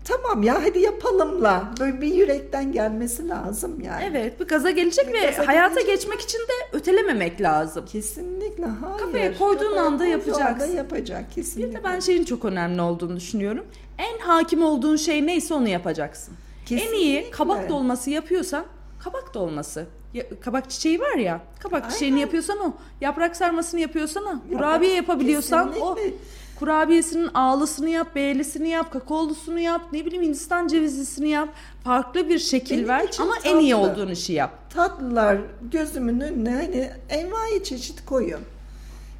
[0.05, 4.05] tamam ya hadi yapalımla böyle bir yürekten gelmesi lazım yani.
[4.11, 5.87] Evet, bir gaza gelecek Bir ve gaza hayata gelecek.
[5.97, 7.85] geçmek için de ötelememek lazım.
[7.93, 8.99] Kesinlikle hayır.
[8.99, 10.45] Kafaya koyduğun Kafaya anda yapacaksın.
[10.45, 11.71] anda yapacak kesinlikle.
[11.71, 13.65] Bir de ben şeyin çok önemli olduğunu düşünüyorum.
[13.99, 16.35] En hakim olduğun şey neyse onu yapacaksın.
[16.71, 17.31] En iyi Kesinlikle.
[17.31, 18.65] kabak dolması yapıyorsan
[18.99, 19.87] kabak dolması.
[20.15, 21.41] Ya- kabak çiçeği var ya.
[21.61, 22.27] Kabak çiçeğini Aynen.
[22.27, 22.73] yapıyorsan o.
[23.01, 24.57] Yaprak sarmasını yapıyorsan o.
[24.57, 25.95] Kurabiye yapabiliyorsan o.
[25.95, 26.17] Kesinlikle.
[26.59, 31.49] Kurabiyesinin ağlısını yap, beğelisini yap, kakaolusunu yap, ne bileyim Hindistan cevizlisini yap.
[31.85, 33.91] Farklı bir şekil Benim ver ama en iyi tatlı.
[33.93, 34.71] olduğun işi yap.
[34.75, 35.39] tatlılar
[35.73, 38.41] gözümün önüne hani envai çeşit koyun.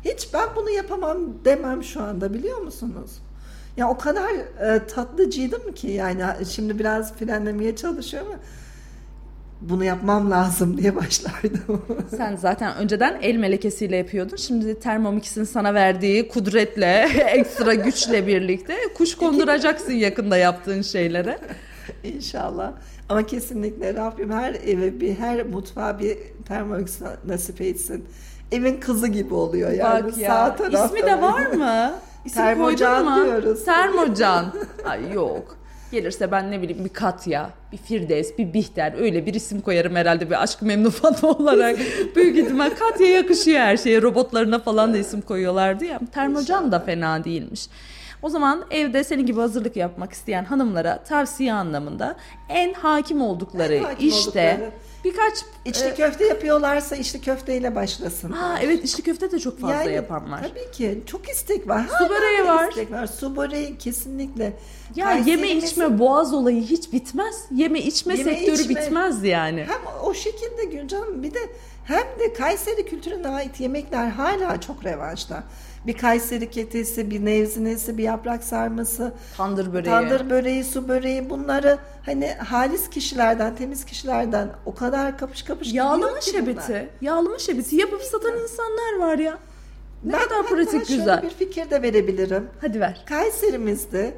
[0.05, 3.11] Hiç ben bunu yapamam demem şu anda biliyor musunuz?
[3.77, 8.41] Ya o kadar e, tatlıcıydım ki yani şimdi biraz frenlemeye çalışıyorum ama
[9.61, 11.83] bunu yapmam lazım diye başlardım.
[12.17, 14.37] Sen zaten önceden el melekesiyle yapıyordun.
[14.37, 21.39] Şimdi Thermomix'in sana verdiği kudretle, ekstra güçle birlikte kuş konduracaksın yakında yaptığın şeylere.
[22.05, 22.73] İnşallah.
[23.09, 28.05] Ama kesinlikle Rabbim her eve bir her mutfağa bir Thermomix nasip etsin.
[28.53, 30.05] Evin kızı gibi oluyor yani.
[30.05, 30.29] Bak ya.
[30.31, 31.93] Sağ tarafta İsmi de var mı?
[32.25, 33.25] İsim Termocan mu?
[33.25, 33.65] diyoruz.
[33.65, 34.53] Termocan.
[34.85, 35.57] Ay yok.
[35.95, 40.31] Gelirse ben ne bileyim bir Katya, bir Firdevs, bir Bihter öyle bir isim koyarım herhalde
[40.31, 41.79] bir aşk memnun Fatma olarak.
[42.17, 44.03] Büyük ihtimal Katya yakışıyor her şeye.
[44.03, 46.01] Robotlarına falan da isim koyuyorlardı ya.
[46.13, 47.67] Termocan da fena değilmiş.
[48.25, 52.17] O zaman evde senin gibi hazırlık yapmak isteyen hanımlara tavsiye anlamında
[52.49, 54.71] en hakim oldukları En hakim işte oldukları.
[55.05, 58.33] birkaç İçli e, köfte yapıyorlarsa içli köfteyle başlasın.
[58.33, 60.41] Aa evet içli köfte de çok fazla yapan var.
[60.49, 61.87] Tabii ki çok istek var.
[61.99, 62.69] Su böreği var.
[62.69, 63.07] istek var.
[63.07, 64.53] Su böreği kesinlikle.
[64.97, 67.45] Ya Kayseri'mizin yeme içme boğaz olayı hiç bitmez.
[67.51, 68.69] Yeme içme Yeme sektörü içme.
[68.77, 69.67] bitmez yani.
[69.69, 71.39] Hem o şekilde Gülcan bir de
[71.85, 75.45] hem de Kayseri kültürüne ait yemekler hala çok revaçta.
[75.87, 79.85] Bir Kayseri ketesi, bir nevzinesi, bir yaprak sarması, Tandır böreği.
[79.95, 86.19] tandır böreği, su böreği bunları hani halis kişilerden, temiz kişilerden o kadar kapış kapış Yağlama
[86.19, 86.53] ki bunlar.
[86.63, 86.89] şebeti.
[87.01, 89.39] Yağlama şebeti yapıp satan insanlar var ya.
[90.05, 91.23] Ne Ben kadar pratik şöyle güzel.
[91.23, 92.49] bir fikir de verebilirim.
[92.61, 93.05] Hadi ver.
[93.09, 94.15] Kayserimizde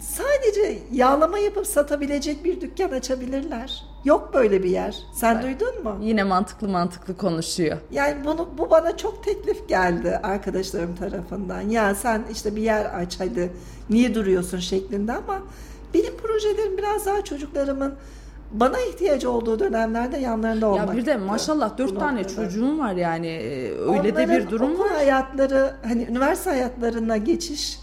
[0.00, 3.84] sadece yağlama yapıp satabilecek bir dükkan açabilirler.
[4.04, 4.96] Yok böyle bir yer.
[5.14, 5.98] Sen duydun mu?
[6.02, 7.76] Yine mantıklı mantıklı konuşuyor.
[7.90, 11.60] Yani bunu bu bana çok teklif geldi arkadaşlarım tarafından.
[11.60, 13.52] Ya sen işte bir yer aç hadi
[13.90, 15.38] niye duruyorsun şeklinde ama
[15.94, 17.94] benim projelerim biraz daha çocuklarımın
[18.52, 20.88] bana ihtiyacı olduğu dönemlerde yanlarında olmak.
[20.88, 22.34] Ya bir de maşallah dört tane noktada.
[22.44, 23.26] çocuğum var yani.
[23.26, 24.92] Ee, Öyle de Onların bir durum okul var.
[24.92, 27.78] hayatları hani üniversite hayatlarına geçiş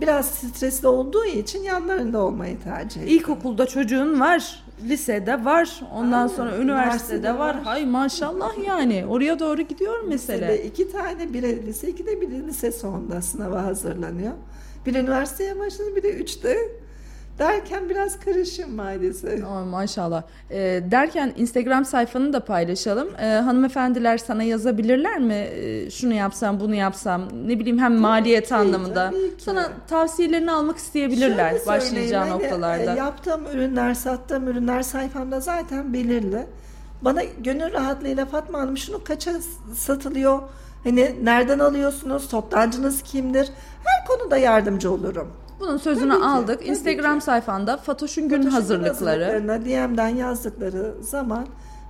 [0.00, 3.18] biraz stresli olduğu için yanlarında olmayı tercih ediyorum.
[3.18, 4.61] İlkokulda çocuğun var.
[4.88, 5.80] Lisede var.
[5.94, 7.38] Ondan Aynen, sonra üniversitede üniversitede var.
[7.54, 7.62] var.
[7.62, 9.06] Hay maşallah yani.
[9.08, 10.48] Oraya doğru gidiyor mesele.
[10.48, 14.32] Lisede iki tane biri lise 2'de biri lise sonunda sınava hazırlanıyor.
[14.86, 16.56] Bir üniversiteye başladı bir de üçte.
[17.38, 19.44] Derken biraz karışım maalesef.
[19.44, 20.22] Ay maşallah.
[20.50, 23.08] Ee, derken Instagram sayfanı da paylaşalım.
[23.20, 25.34] Ee, hanımefendiler sana yazabilirler mi?
[25.34, 27.22] Ee, şunu yapsam, bunu yapsam.
[27.46, 29.10] Ne bileyim hem maliyet ki, anlamında.
[29.10, 29.42] tabii ki.
[29.44, 32.94] Sana tavsiyelerini almak isteyebilirler Şöyle başlayacağı hani, noktalarda.
[32.94, 36.46] e, Yaptığım ürünler, sattığım ürünler sayfamda zaten belirli.
[37.02, 39.32] Bana gönül rahatlığıyla Fatma Hanım şunu kaça
[39.74, 40.38] satılıyor?
[40.84, 42.28] Hani nereden alıyorsunuz?
[42.28, 43.50] Toptancınız kimdir?
[43.84, 45.32] Her konuda yardımcı olurum.
[45.62, 46.58] Bunun sözünü Tabii ki, aldık.
[46.60, 47.24] tabii Instagram ki.
[47.24, 49.24] sayfanda Fatoş'un gün Fotoşopun hazırlıkları.
[49.24, 51.46] hazırlıklarına DM'den yazdıkları zaman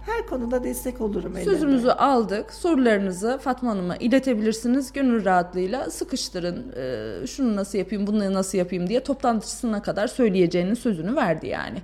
[0.07, 1.35] her konuda destek olurum.
[1.45, 2.53] Sözümüzü aldık.
[2.53, 4.93] Sorularınızı Fatma Hanım'a iletebilirsiniz.
[4.93, 6.73] Gönül rahatlığıyla sıkıştırın.
[6.77, 11.79] Ee, şunu nasıl yapayım, bunu nasıl yapayım diye toplantısına kadar söyleyeceğinin sözünü verdi yani.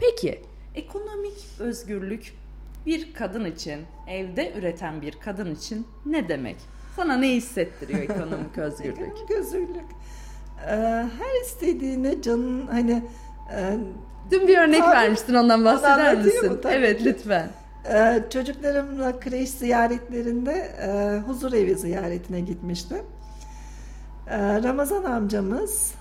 [0.00, 0.42] Peki,
[0.74, 2.34] ekonomik özgürlük
[2.86, 6.56] bir kadın için, evde üreten bir kadın için ne demek?
[6.96, 8.98] Sana ne hissettiriyor ekonomik özgürlük?
[8.98, 9.84] Ekonomik özgürlük.
[10.66, 10.70] Ee,
[11.18, 13.02] her istediğine canın hani
[13.56, 13.76] e,
[14.30, 14.94] Dün bir örnek Tabii.
[14.96, 16.58] vermiştin ondan bahseder misin?
[16.62, 17.04] Tabii Evet ki.
[17.04, 17.48] lütfen.
[17.92, 23.02] Ee, çocuklarımla kreş ziyaretlerinde e, huzur evi ziyaretine gitmiştim.
[24.30, 25.94] Ee, Ramazan amcamız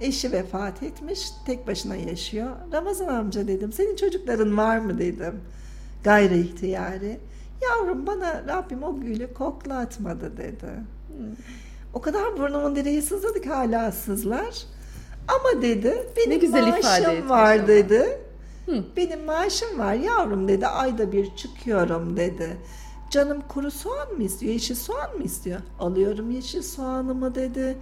[0.00, 2.50] Eşi vefat etmiş, tek başına yaşıyor.
[2.72, 5.40] Ramazan amca dedim, senin çocukların var mı dedim.
[6.04, 7.20] Gayri ihtiyari.
[7.62, 10.66] Yavrum bana Rabbim o gülü koklatmadı dedi.
[11.94, 14.54] O kadar burnumun direği sızladı ki hala sızlar.
[15.28, 17.66] Ama dedi benim Ne güzel ifade maaşım etmiş var ama.
[17.68, 18.18] dedi.
[18.66, 18.84] Hı.
[18.96, 20.66] Benim maaşım var yavrum dedi.
[20.66, 22.56] Ayda bir çıkıyorum dedi.
[23.10, 24.52] Canım kuru soğan mı istiyor?
[24.52, 25.60] Yeşil soğan mı istiyor?
[25.80, 27.78] Alıyorum yeşil soğanımı dedi.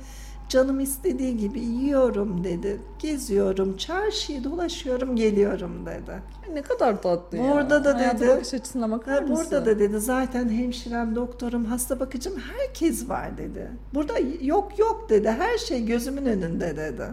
[0.50, 2.80] Canım istediği gibi yiyorum dedi.
[2.98, 6.22] Geziyorum, çarşıyı dolaşıyorum, geliyorum dedi.
[6.52, 7.52] Ne kadar tatlı ya.
[7.52, 9.46] Burada da Hayata dedi- bakış açısına bakar Ha, mısın?
[9.50, 13.70] burada da dedi zaten hemşirem, doktorum, hasta bakıcım herkes var dedi.
[13.94, 15.28] Burada yok yok dedi.
[15.30, 17.04] Her şey gözümün önünde dedi.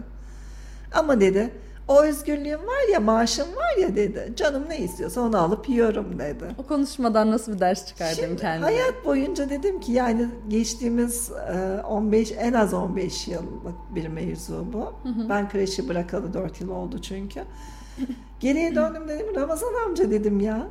[0.94, 1.50] Ama dedi
[1.88, 4.32] o özgürlüğüm var ya maaşım var ya dedi.
[4.36, 6.44] Canım ne istiyorsa onu alıp yiyorum dedi.
[6.58, 8.64] O konuşmadan nasıl bir ders çıkardım Şimdi kendime?
[8.66, 14.92] hayat boyunca dedim ki yani geçtiğimiz e, 15 en az 15 yıllık bir mevzu bu.
[15.28, 17.40] Ben kreşi bırakalı 4 yıl oldu çünkü.
[18.40, 20.66] Geriye döndüm dedim Ramazan amca dedim ya.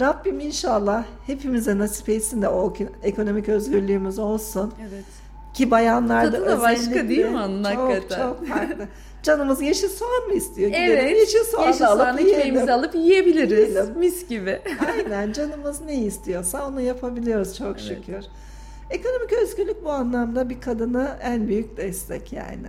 [0.00, 4.72] Rabbim inşallah hepimize nasip etsin de o ekonomik özgürlüğümüz olsun.
[4.90, 5.04] Evet.
[5.54, 8.22] Ki bayanlarda Tadı da başka değil mi onun çok, hakikaten?
[8.22, 8.88] Çok farklı.
[9.22, 10.68] Canımız yeşil soğan mı istiyor?
[10.68, 11.18] Gidelim Evet.
[11.18, 13.68] yeşil soğan Yeşil alıp soğanı ekmeğimizi alıp yiyebiliriz.
[13.68, 13.98] Yiyelim.
[13.98, 14.60] Mis gibi.
[14.96, 18.24] Aynen canımız ne istiyorsa onu yapabiliyoruz çok şükür.
[18.90, 22.68] Ekonomik özgürlük bu anlamda bir kadına en büyük destek yani.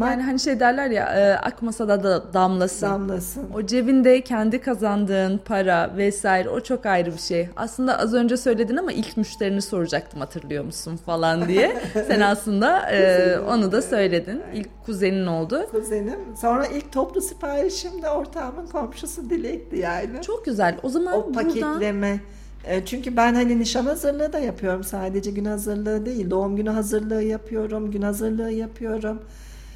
[0.00, 2.86] Yani hani şey derler ya e, akmasa da da damlasın.
[2.86, 3.46] damlasın.
[3.54, 7.48] O cebinde kendi kazandığın para vesaire o çok ayrı bir şey.
[7.56, 11.78] Aslında az önce söyledin ama ilk müşterini soracaktım hatırlıyor musun falan diye.
[12.08, 14.42] Sen aslında e, onu da söyledin.
[14.54, 15.66] İlk kuzenin oldu.
[15.70, 16.18] Kuzenim.
[16.40, 20.22] Sonra ilk toplu siparişim de ortağımın komşusu Dilek'ti yani.
[20.22, 20.76] Çok güzel.
[20.82, 22.20] O zaman o buradan paketleme.
[22.64, 24.84] E, Çünkü ben hani nişan hazırlığı da yapıyorum.
[24.84, 26.30] Sadece gün hazırlığı değil.
[26.30, 27.90] Doğum günü hazırlığı yapıyorum.
[27.90, 29.22] Gün hazırlığı yapıyorum.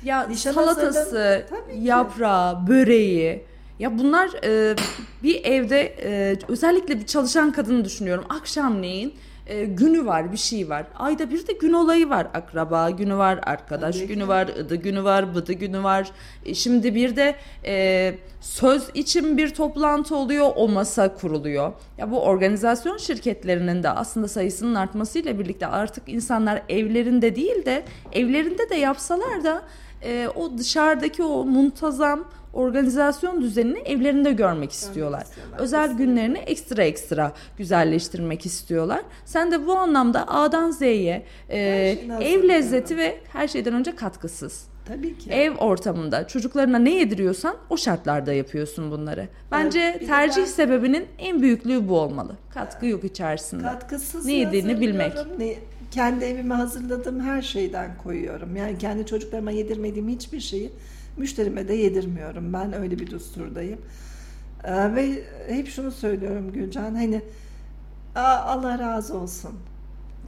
[0.05, 1.78] Ya Nişan salatası, ki.
[1.78, 3.44] yaprağı, böreği
[3.78, 4.76] ya bunlar e,
[5.22, 8.24] bir evde e, özellikle bir çalışan kadını düşünüyorum.
[8.28, 9.14] Akşamleyin
[9.46, 10.86] e, günü var, bir şey var.
[10.98, 12.26] Ayda bir de gün olayı var.
[12.34, 14.14] Akraba günü var, arkadaş Tabii ki.
[14.14, 16.11] günü var, ıdı günü var, bıdı günü var.
[16.46, 17.34] E, şimdi bir de
[17.64, 21.72] e, söz için bir toplantı oluyor, o masa kuruluyor.
[21.98, 27.82] Ya bu organizasyon şirketlerinin de aslında sayısının artmasıyla birlikte artık insanlar evlerinde değil de
[28.12, 29.62] evlerinde de yapsalar da
[30.05, 35.22] e, o dışarıdaki o muntazam organizasyon düzenini evlerinde görmek istiyorlar.
[35.22, 39.00] istiyorlar, Özel günlerini ekstra ekstra güzelleştirmek istiyorlar.
[39.24, 41.59] Sen de bu anlamda A'dan Z'ye e,
[42.20, 44.64] ev lezzeti ve her şeyden önce katkısız.
[44.88, 45.30] Tabii ki.
[45.30, 49.28] Ev ortamında çocuklarına ne yediriyorsan o şartlarda yapıyorsun bunları.
[49.53, 52.36] Bence Evet, tercih ben- sebebinin en büyüklüğü bu olmalı.
[52.55, 53.62] Katkı yok içerisinde.
[53.62, 55.12] Katkısız Ne yediğini bilmek.
[55.38, 55.55] Ne,
[55.93, 58.57] kendi evime hazırladığım her şeyden koyuyorum.
[58.57, 60.72] Yani kendi çocuklarıma yedirmediğim hiçbir şeyi
[61.16, 62.53] müşterime de yedirmiyorum.
[62.53, 63.78] Ben öyle bir düsturdayım.
[64.64, 67.20] Ee, ve hep şunu söylüyorum Gülcan hani
[68.14, 69.53] "Aa, Allah razı olsun.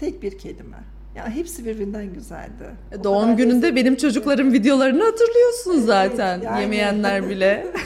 [0.01, 0.77] Tek bir kelime.
[1.17, 2.65] Ya hepsi birbirinden güzeldi.
[2.93, 4.01] O E, Doğum gününde benim ki.
[4.01, 6.41] çocukların videolarını hatırlıyorsun zaten.
[6.43, 6.61] yani.
[6.61, 7.67] Yemeyenler bile.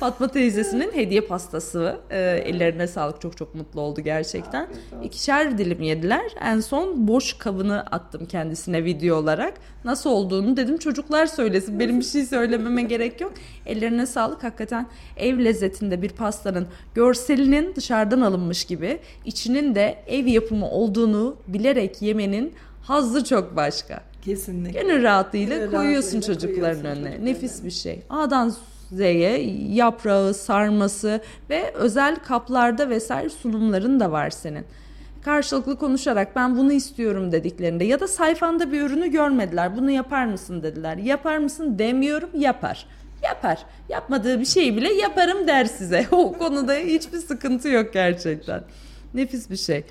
[0.00, 1.96] Fatma teyzesinin hediye pastası.
[2.10, 3.20] E, ellerine sağlık.
[3.20, 4.68] Çok çok mutlu oldu gerçekten.
[5.02, 6.22] İkişer dilim yediler.
[6.40, 9.54] En son boş kabını attım kendisine video olarak.
[9.84, 11.78] Nasıl olduğunu dedim çocuklar söylesin.
[11.80, 13.32] Benim bir şey söylememe gerek yok.
[13.66, 14.44] Ellerine sağlık.
[14.44, 14.86] Hakikaten
[15.16, 22.52] ev lezzetinde bir pastanın görselinin dışarıdan alınmış gibi içinin de ev yapımı olduğunu bilerek yemenin
[22.82, 24.00] hazzı çok başka.
[24.24, 24.80] Kesinlikle.
[24.80, 27.10] Gönül rahatlığıyla Gönül koyuyorsun rahatlığıyla çocukların koyuyorsun önüne.
[27.10, 28.02] çocukların Nefis bir şey.
[28.10, 28.52] A'dan
[28.92, 29.40] Z'ye
[29.72, 31.20] yaprağı, sarması
[31.50, 34.64] ve özel kaplarda vesaire sunumların da var senin.
[35.22, 39.76] Karşılıklı konuşarak ben bunu istiyorum dediklerinde ya da sayfanda bir ürünü görmediler.
[39.76, 40.96] Bunu yapar mısın dediler.
[40.96, 42.86] Yapar mısın demiyorum yapar.
[43.22, 43.58] Yapar.
[43.88, 46.06] Yapmadığı bir şeyi bile yaparım der size.
[46.12, 48.62] O konuda hiçbir sıkıntı yok gerçekten.
[49.14, 49.84] Nefis bir şey.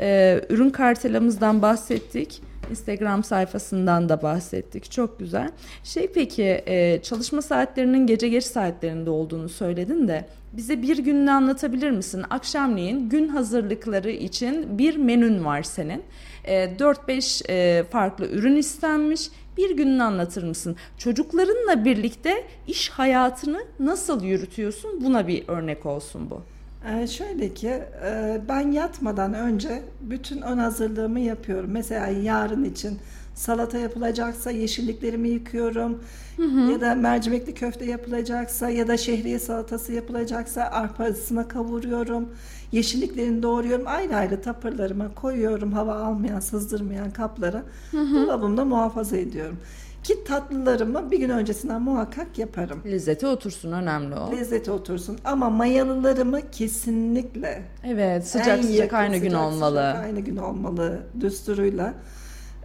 [0.00, 2.42] Ee, ürün kartelamızdan bahsettik.
[2.70, 4.90] Instagram sayfasından da bahsettik.
[4.90, 5.50] Çok güzel.
[5.84, 11.90] Şey peki e, çalışma saatlerinin gece geç saatlerinde olduğunu söyledin de bize bir gününü anlatabilir
[11.90, 12.24] misin?
[12.30, 16.02] Akşamleyin gün hazırlıkları için bir menün var senin.
[16.44, 19.30] E, 4-5 e, farklı ürün istenmiş.
[19.56, 20.76] Bir gününü anlatır mısın?
[20.98, 25.04] Çocuklarınla birlikte iş hayatını nasıl yürütüyorsun?
[25.04, 26.53] Buna bir örnek olsun bu.
[26.88, 27.68] Ee, şöyle ki
[28.04, 31.70] e, ben yatmadan önce bütün ön hazırlığımı yapıyorum.
[31.72, 32.98] Mesela yarın için
[33.34, 36.02] salata yapılacaksa yeşilliklerimi yıkıyorum.
[36.70, 42.28] Ya da mercimekli köfte yapılacaksa ya da şehriye salatası yapılacaksa arpasına kavuruyorum.
[42.72, 43.86] Yeşilliklerini doğruyorum.
[43.86, 45.72] Ayrı ayrı tapırlarıma koyuyorum.
[45.72, 47.62] Hava almayan, sızdırmayan kaplara.
[47.92, 49.56] Dolabımda muhafaza ediyorum.
[50.04, 52.82] Ki tatlılarımı bir gün öncesinden muhakkak yaparım.
[52.86, 54.32] Lezzeti otursun önemli o.
[54.32, 59.76] Lezzeti otursun ama mayalılarımı kesinlikle Evet sıcak en sıcak yakın, aynı gün sıcak olmalı.
[59.92, 61.94] sıcak aynı gün olmalı düsturuyla.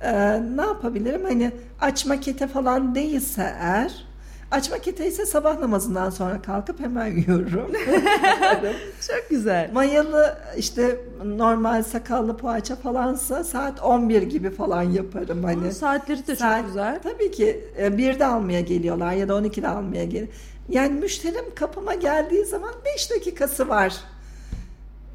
[0.01, 1.23] Ee, ne yapabilirim?
[1.23, 4.05] Hani açma kete falan değilse eğer
[4.51, 7.71] açma kete ise sabah namazından sonra kalkıp hemen yiyorum.
[9.07, 9.69] Çok güzel.
[9.73, 15.67] Mayalı işte normal sakallı poğaça falansa saat 11 gibi falan yaparım hani.
[15.67, 16.99] Aa, saatleri de Saat- çok güzel.
[17.03, 20.27] Tabii ki e, bir de almaya geliyorlar ya da 12'de almaya gel.
[20.69, 23.95] Yani müşterim kapıma geldiği zaman 5 dakikası var.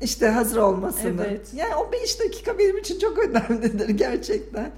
[0.02, 1.26] İşte hazır olmasını.
[1.26, 1.46] Evet.
[1.54, 4.70] Yani o 5 dakika benim için çok önemlidir gerçekten.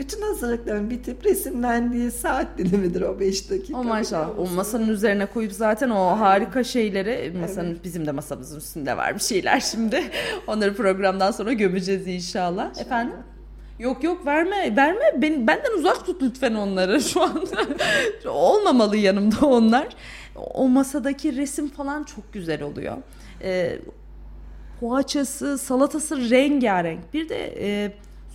[0.00, 3.78] Bütün hazırlıkların bitip resimlendiği saat dilimidir o 5 dakika.
[3.78, 4.38] O maşallah.
[4.38, 9.20] O masanın üzerine koyup zaten o harika şeyleri masanın bizim de masamızın üstünde var bir
[9.20, 10.04] şeyler şimdi.
[10.46, 12.80] Onları programdan sonra gömeceğiz inşallah.
[12.80, 13.16] Efendim?
[13.78, 17.66] Yok yok verme verme ben, benden uzak tut lütfen onları şu anda
[18.30, 19.88] olmamalı yanımda onlar.
[20.34, 22.96] O masadaki resim falan çok güzel oluyor.
[23.42, 23.78] Ee,
[24.80, 27.14] poğaçası, salatası rengarenk.
[27.14, 27.92] Bir de e,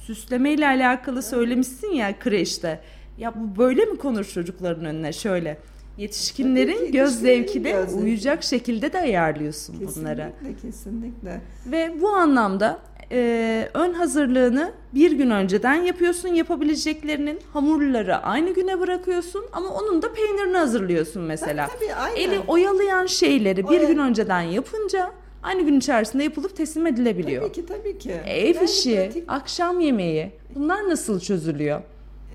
[0.07, 2.79] süslemeyle alakalı söylemişsin ya kreşte.
[3.17, 5.57] Ya bu böyle mi konur çocukların önüne şöyle?
[5.97, 8.03] Yetişkinlerin göz yetişkinlerin zevkine göz zevki.
[8.03, 10.31] uyacak şekilde de ayarlıyorsun bunları.
[10.41, 11.41] Kesinlikle kesinlikle.
[11.65, 12.79] Ve bu anlamda
[13.11, 20.13] e, ön hazırlığını bir gün önceden yapıyorsun yapabileceklerinin hamurları aynı güne bırakıyorsun ama onun da
[20.13, 21.67] peynirini hazırlıyorsun mesela.
[21.67, 22.15] Tabii, tabii, aynen.
[22.29, 25.11] Eli oyalayan şeyleri bir Oya- gün önceden yapınca
[25.45, 27.41] aynı gün içerisinde yapılıp teslim edilebiliyor.
[27.43, 28.11] Tabii ki tabii ki.
[28.11, 31.79] Ev Yani işi, pratik- akşam yemeği bunlar nasıl çözülüyor?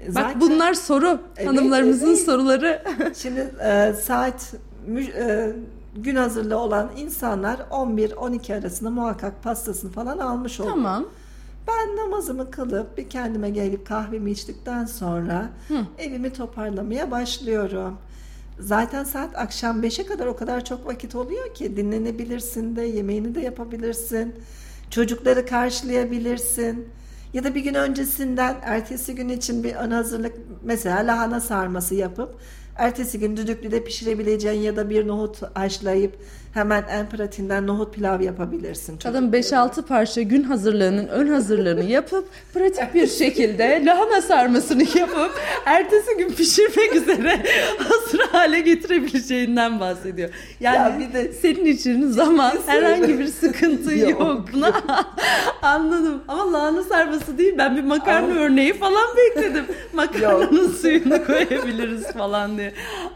[0.07, 1.19] Bak Zaten- bunlar soru.
[1.37, 2.19] Evet, Hanımlarımızın evet.
[2.25, 2.83] soruları.
[3.17, 4.55] Şimdi e, saat
[5.17, 5.53] e,
[5.97, 10.75] gün hazırlığı olan insanlar 11-12 arasında muhakkak pastasını falan almış oluyor.
[10.75, 11.05] tamam.
[11.69, 15.49] Ben namazımı kılıp bir kendime gelip kahvemi içtikten sonra
[15.99, 17.97] evimi toparlamaya başlıyorum.
[18.61, 23.41] Zaten saat akşam 5'e kadar o kadar çok vakit oluyor ki dinlenebilirsin de yemeğini de
[23.41, 24.35] yapabilirsin.
[24.91, 26.89] Çocukları karşılayabilirsin.
[27.33, 32.37] Ya da bir gün öncesinden ertesi gün için bir ön hazırlık mesela lahana sarması yapıp
[32.77, 36.17] ertesi gün düdüklüde pişirebileceğin ya da bir nohut haşlayıp
[36.55, 38.99] hemen en pratiğinden nohut pilav yapabilirsin.
[39.03, 45.31] Kadın 5-6 parça gün hazırlığının ön hazırlığını yapıp pratik bir şekilde lahana sarmasını yapıp
[45.67, 47.43] ertesi gün pişirmek üzere
[47.79, 50.31] hazır hale getirebileceğinden bahsediyor.
[50.61, 54.11] Yani Ya bir de- senin için zaman herhangi bir sıkıntı yok.
[54.21, 54.45] Yok,
[55.63, 56.23] anladım.
[56.29, 59.65] Ama lahana sarması değil ben bir makarna örneği falan bekledim.
[59.93, 62.73] Makarnanın suyunu koyabiliriz falan diye.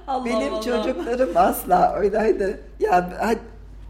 [0.09, 0.63] Allah Benim Allah.
[0.63, 2.61] çocuklarım asla öyleydi.
[2.81, 3.11] Ya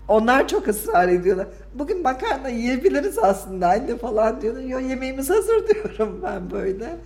[0.09, 1.47] onlar çok ısrar ediyorlar.
[1.74, 4.62] Bugün makarna yiyebiliriz aslında anne falan diyorlar.
[4.62, 6.97] Yo yemeğimiz hazır diyorum ben böyle.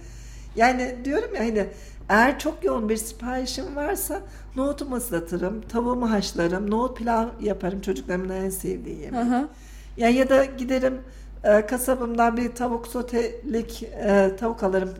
[0.57, 1.67] Yani diyorum ya hani
[2.09, 4.21] eğer çok yoğun bir siparişim varsa
[4.57, 9.21] nohutumu ıslatırım, tavuğumu haşlarım, nohut pilav yaparım çocuklarımın en sevdiği yemek.
[9.21, 9.49] Hı hı.
[9.97, 11.01] Ya ya da giderim
[11.45, 14.91] e, kasabımdan bir tavuk sotelik e, tavuk alırım.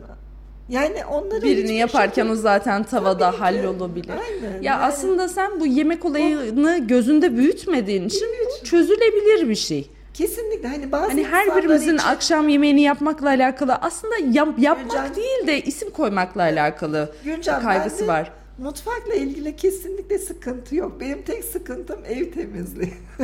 [0.69, 4.09] Yani onları Birini yaparken şekilde- o zaten tavada Tabii hallolabilir.
[4.09, 8.27] Aynen, Ya yani- aslında sen bu yemek olayını gözünde büyütmediğin için
[8.61, 9.89] bu çözülebilir bir şey.
[10.13, 15.15] Kesinlikle hani bazı Hani her birimizin için- akşam yemeğini yapmakla alakalı aslında yap- yapmak Gülcan-
[15.15, 18.31] değil de isim koymakla alakalı Gülcan, kaygısı var.
[18.57, 20.99] Mutfakla ilgili kesinlikle sıkıntı yok.
[20.99, 22.93] Benim tek sıkıntım ev temizliği.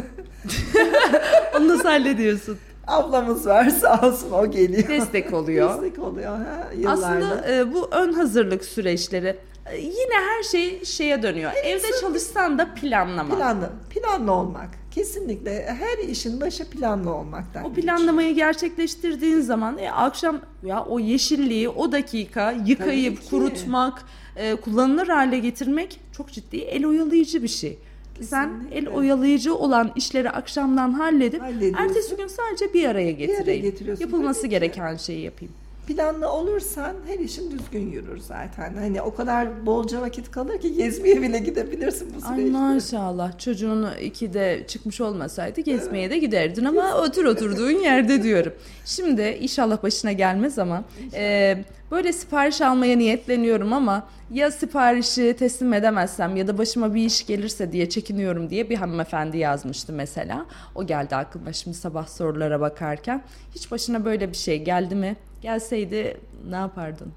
[1.58, 2.58] Onu nasıl hallediyorsun?
[2.88, 4.88] Ablamız var sağ olsun o geliyor.
[4.88, 5.70] Destek oluyor.
[5.84, 6.70] Destek oluyor ha.
[6.88, 9.36] Aslında e, bu ön hazırlık süreçleri
[9.72, 11.52] e, yine her şey şeye dönüyor.
[11.64, 13.36] Evde çalışsan da planlama.
[13.36, 14.70] planlı, planlı olmak.
[14.92, 17.64] Kesinlikle her işin başı planlı olmaktan.
[17.66, 17.98] O geçiyor.
[17.98, 23.30] planlamayı gerçekleştirdiğin zaman e, akşam ya o yeşilliği o dakika yıkayıp ki.
[23.30, 24.04] kurutmak,
[24.36, 27.80] e, kullanılır hale getirmek çok ciddi el oyalayıcı bir şey.
[28.22, 28.90] Sen el Kesinlikle.
[28.90, 31.42] oyalayıcı olan işleri akşamdan halledip
[31.78, 33.62] ertesi gün sadece bir araya getireyim.
[33.62, 34.06] getiriyorsun.
[34.06, 34.60] Yapılması Tabii ki.
[34.60, 35.54] gereken şeyi yapayım.
[35.88, 38.74] Planlı olursan her işin düzgün yürür zaten.
[38.74, 42.52] Hani o kadar bolca vakit kalır ki gezmeye bile gidebilirsin bu Ay süreçte.
[42.60, 48.54] maşallah çocuğun ikide çıkmış olmasaydı gezmeye de giderdin ama otur oturduğun yerde diyorum.
[48.86, 51.58] Şimdi inşallah başına gelmez ama e,
[51.92, 57.72] böyle sipariş almaya niyetleniyorum ama ya siparişi teslim edemezsem ya da başıma bir iş gelirse
[57.72, 60.46] diye çekiniyorum diye bir hanımefendi yazmıştı mesela.
[60.76, 63.24] O geldi aklıma şimdi sabah sorulara bakarken.
[63.56, 65.16] Hiç başına böyle bir şey geldi mi?
[65.42, 66.18] Gelseydi
[66.50, 67.12] ne yapardın?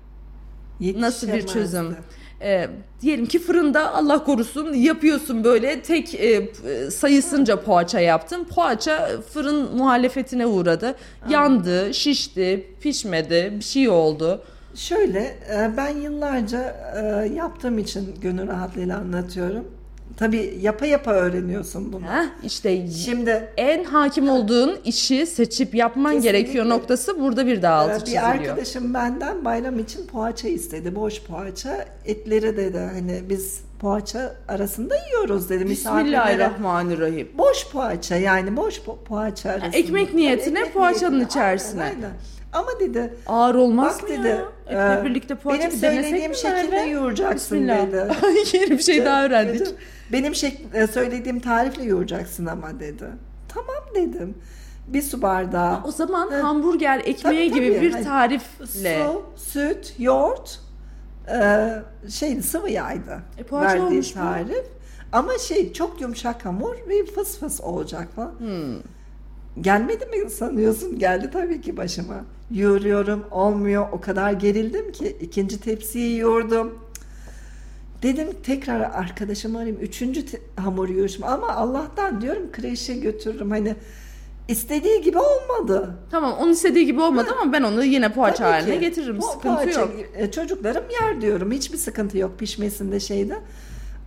[1.00, 1.96] Nasıl bir çözüm?
[2.42, 2.68] Ee,
[3.02, 6.50] diyelim ki fırında Allah korusun yapıyorsun böyle tek e,
[6.90, 8.44] sayısınca poğaça yaptın.
[8.44, 10.94] Poğaça fırın muhalefetine uğradı.
[11.28, 14.42] Yandı, şişti, pişmedi, bir şey oldu.
[14.78, 15.20] Şöyle
[15.54, 19.64] e, ben yıllarca e, yaptığım için gönül rahatlığıyla anlatıyorum.
[20.16, 22.04] Tabii yapa yapa öğreniyorsun bunu.
[22.06, 26.40] Heh, işte Şimdi en hakim olduğun işi seçip yapman Kesinlikle.
[26.40, 28.22] gerekiyor noktası burada bir daha altı Ee, çiziliyor.
[28.34, 30.94] Bir arkadaşım benden bayram için poğaça istedi.
[30.94, 31.84] Boş poğaça.
[32.04, 35.70] Etleri dedi hani biz poğaça arasında yiyoruz dedi.
[35.70, 37.28] Bismillahirrahmanirrahim.
[37.38, 39.76] Boş poğaça yani boş po- poğaça arasında.
[39.76, 41.82] ekmek niyetine Ekmek poğaçanın niyetine, içerisine.
[41.82, 42.10] Aynen, aynen.
[42.52, 44.38] Ama dedi Ağır olmaz bak mı dedi
[44.72, 45.00] ya?
[45.00, 46.90] E, birlikte poğaça benim söylediğim şekilde Merve?
[46.90, 47.86] yoğuracaksın Bismillah.
[47.86, 48.12] dedi.
[48.56, 49.66] Yeni bir şey daha öğrendik.
[50.12, 53.04] Benim şek- söylediğim tarifle yoğuracaksın ama dedi.
[53.48, 54.34] Tamam dedim.
[54.86, 56.42] Bir su bardağı O zaman Ha.
[56.42, 57.86] hamburger ekmeği Tabii, gibi tabii.
[57.86, 59.06] bir tarifle.
[59.06, 60.60] Su, süt, yoğurt,
[61.30, 61.68] e,
[62.10, 64.14] şey sıvı yağdı E, poğaça verdiği olmuş bu.
[64.18, 64.64] tarif.
[65.12, 68.32] Ama şey çok yumuşak hamur ve fıs fıs olacak falan.
[68.38, 68.76] Hmm.
[69.60, 70.98] Gelmedi mi sanıyorsun?
[70.98, 72.24] Geldi tabii ki başıma.
[72.54, 73.86] Yoğuruyorum olmuyor.
[73.92, 76.78] O kadar gerildim ki ikinci tepsiyi yoğurdum.
[78.02, 79.80] Dedim tekrar arkadaşımı arayayım.
[79.80, 80.24] Üçüncü
[80.56, 81.24] hamur yoğuruşum.
[81.24, 83.50] Ama Allah'tan diyorum kreşe götürürüm.
[83.50, 83.74] Hani
[84.48, 85.94] istediği gibi olmadı.
[86.10, 88.80] Tamam onun istediği gibi olmadı ama ben onu yine poğaça Tabii haline ki.
[88.80, 89.18] getiririm.
[89.18, 89.90] Bu Sıkıntı poğaça, yok.
[90.16, 91.52] e, Çocuklarım yer diyorum.
[91.52, 93.38] Hiçbir sıkıntı yok pişmesinde şeyde.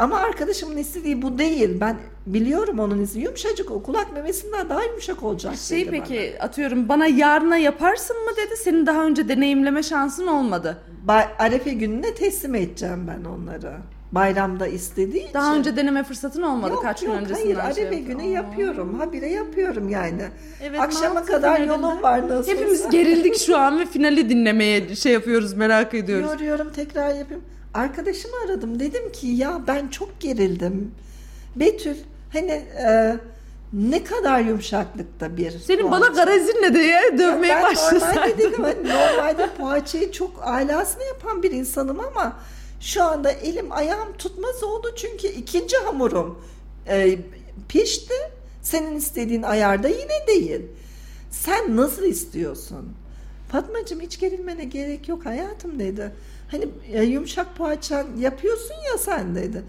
[0.01, 1.77] Ama arkadaşımın istediği bu değil.
[1.81, 3.25] Ben biliyorum onun istediği.
[3.25, 8.31] Yumuşacık o kulak memesinden daha yumuşak olacak Şey dedi peki atıyorum bana yarına yaparsın mı
[8.37, 8.57] dedi.
[8.57, 10.77] Senin daha önce deneyimleme şansın olmadı.
[10.87, 11.07] bana.
[11.07, 13.73] Bay- Arefe gününe teslim edeceğim ben onları.
[14.11, 15.59] Bayramda istediği Daha için.
[15.59, 17.55] önce deneme fırsatın olmadı yok, kaç gün yok, öncesinden.
[17.55, 18.17] Hayır şey Arefe yaptın.
[18.17, 18.99] günü yapıyorum.
[18.99, 20.21] Habire yapıyorum yani.
[20.63, 21.73] Evet, Akşama kadar finalinde.
[21.85, 26.31] yolum var nasıl Hepimiz gerildik şu an ve finali dinlemeye şey yapıyoruz merak ediyoruz.
[26.31, 27.45] Yoruyorum tekrar yapıyorum.
[27.73, 28.79] Arkadaşımı aradım.
[28.79, 30.91] Dedim ki ya ben çok gerildim.
[31.55, 31.95] Betül
[32.33, 33.17] hani e,
[33.73, 36.23] ne kadar yumuşaklıkta bir Senin bana poğaça.
[36.23, 38.37] garazinle de ya dövmeye ben normalde başlasaydın.
[38.37, 42.37] dedim hani normalde poğaçayı çok alasını yapan bir insanım ama
[42.81, 46.39] şu anda elim ayağım tutmaz oldu çünkü ikinci hamurum
[46.87, 47.17] e,
[47.69, 48.13] pişti.
[48.61, 50.61] Senin istediğin ayarda yine değil.
[51.31, 52.93] Sen nasıl istiyorsun?
[53.51, 56.11] Fatmacığım hiç gerilmene gerek yok hayatım dedi.
[56.51, 59.63] Hani e, yumuşak poğaça yapıyorsun ya sen dedi.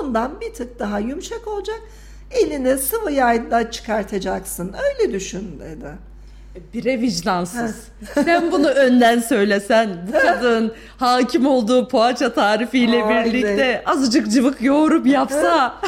[0.00, 1.80] Ondan bir tık daha yumuşak olacak.
[2.30, 4.74] Eline sıvı yağda çıkartacaksın.
[4.84, 5.86] Öyle düşün dedi.
[6.74, 7.88] Bire vicdansız.
[8.14, 13.24] Sen bunu önden söylesen bu kadın hakim olduğu poğaça tarifiyle Aynen.
[13.24, 15.80] birlikte azıcık cıvık yoğurup yapsa.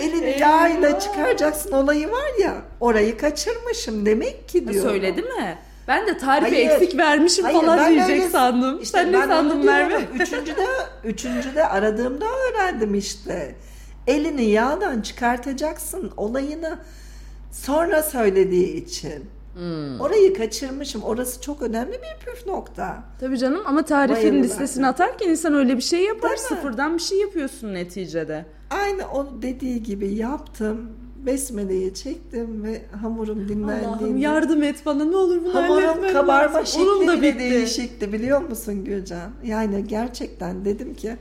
[0.00, 4.84] Elini yağıyla çıkaracaksın olayı var ya orayı kaçırmışım demek ki diyor.
[4.84, 5.58] Söyledi mi?
[5.90, 6.70] Ben de tarifi Hayır.
[6.70, 8.80] eksik vermişim Hayır, falan diyecek öyle- sandım.
[8.82, 9.64] İşte Sen ne sandın.
[9.64, 10.04] Merve?
[10.14, 10.66] Üçüncüde,
[11.04, 13.54] üçüncüde aradığımda öğrendim işte.
[14.06, 16.78] Elini yağdan çıkartacaksın olayını
[17.52, 19.30] sonra söylediği için.
[19.54, 20.00] Hmm.
[20.00, 21.02] Orayı kaçırmışım.
[21.02, 23.02] Orası çok önemli bir püf nokta.
[23.20, 26.36] Tabii canım ama tarifin listesini atarken insan öyle bir şey yapar.
[26.36, 28.46] Sıfırdan bir şey yapıyorsun neticede.
[28.70, 30.90] Aynı o dediği gibi yaptım.
[31.26, 36.82] Besmeleyi çektim ve hamurum Allah'ım dinlendiğinde yardım et bana ne olur bunu Hamurum kabarma lazım.
[36.82, 37.38] Onun şekli da bile bitti.
[37.50, 39.30] değişikti biliyor musun Gülcan?
[39.44, 41.16] Yani gerçekten dedim ki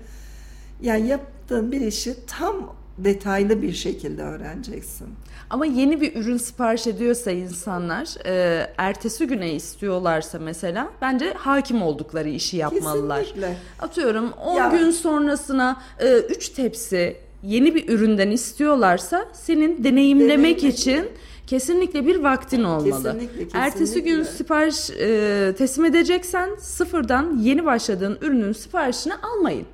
[0.81, 5.07] yani yaptığın bir işi tam detaylı bir şekilde öğreneceksin.
[5.49, 12.29] Ama yeni bir ürün sipariş ediyorsa insanlar e, ertesi güne istiyorlarsa mesela bence hakim oldukları
[12.29, 13.19] işi yapmalılar.
[13.23, 13.55] Kesinlikle.
[13.79, 14.69] Atıyorum 10 Ya.
[14.69, 15.81] gün sonrasına
[16.29, 21.05] 3 tepsi yeni bir üründen istiyorlarsa senin deneyimlemek için
[21.47, 23.17] kesinlikle bir vaktin olmalı.
[23.19, 24.31] Kesinlikle, Ertesi gün kesinlikle.
[24.37, 29.65] sipariş e, teslim edeceksen sıfırdan yeni başladığın ürünün siparişini almayın.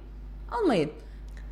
[0.52, 0.90] Almayın.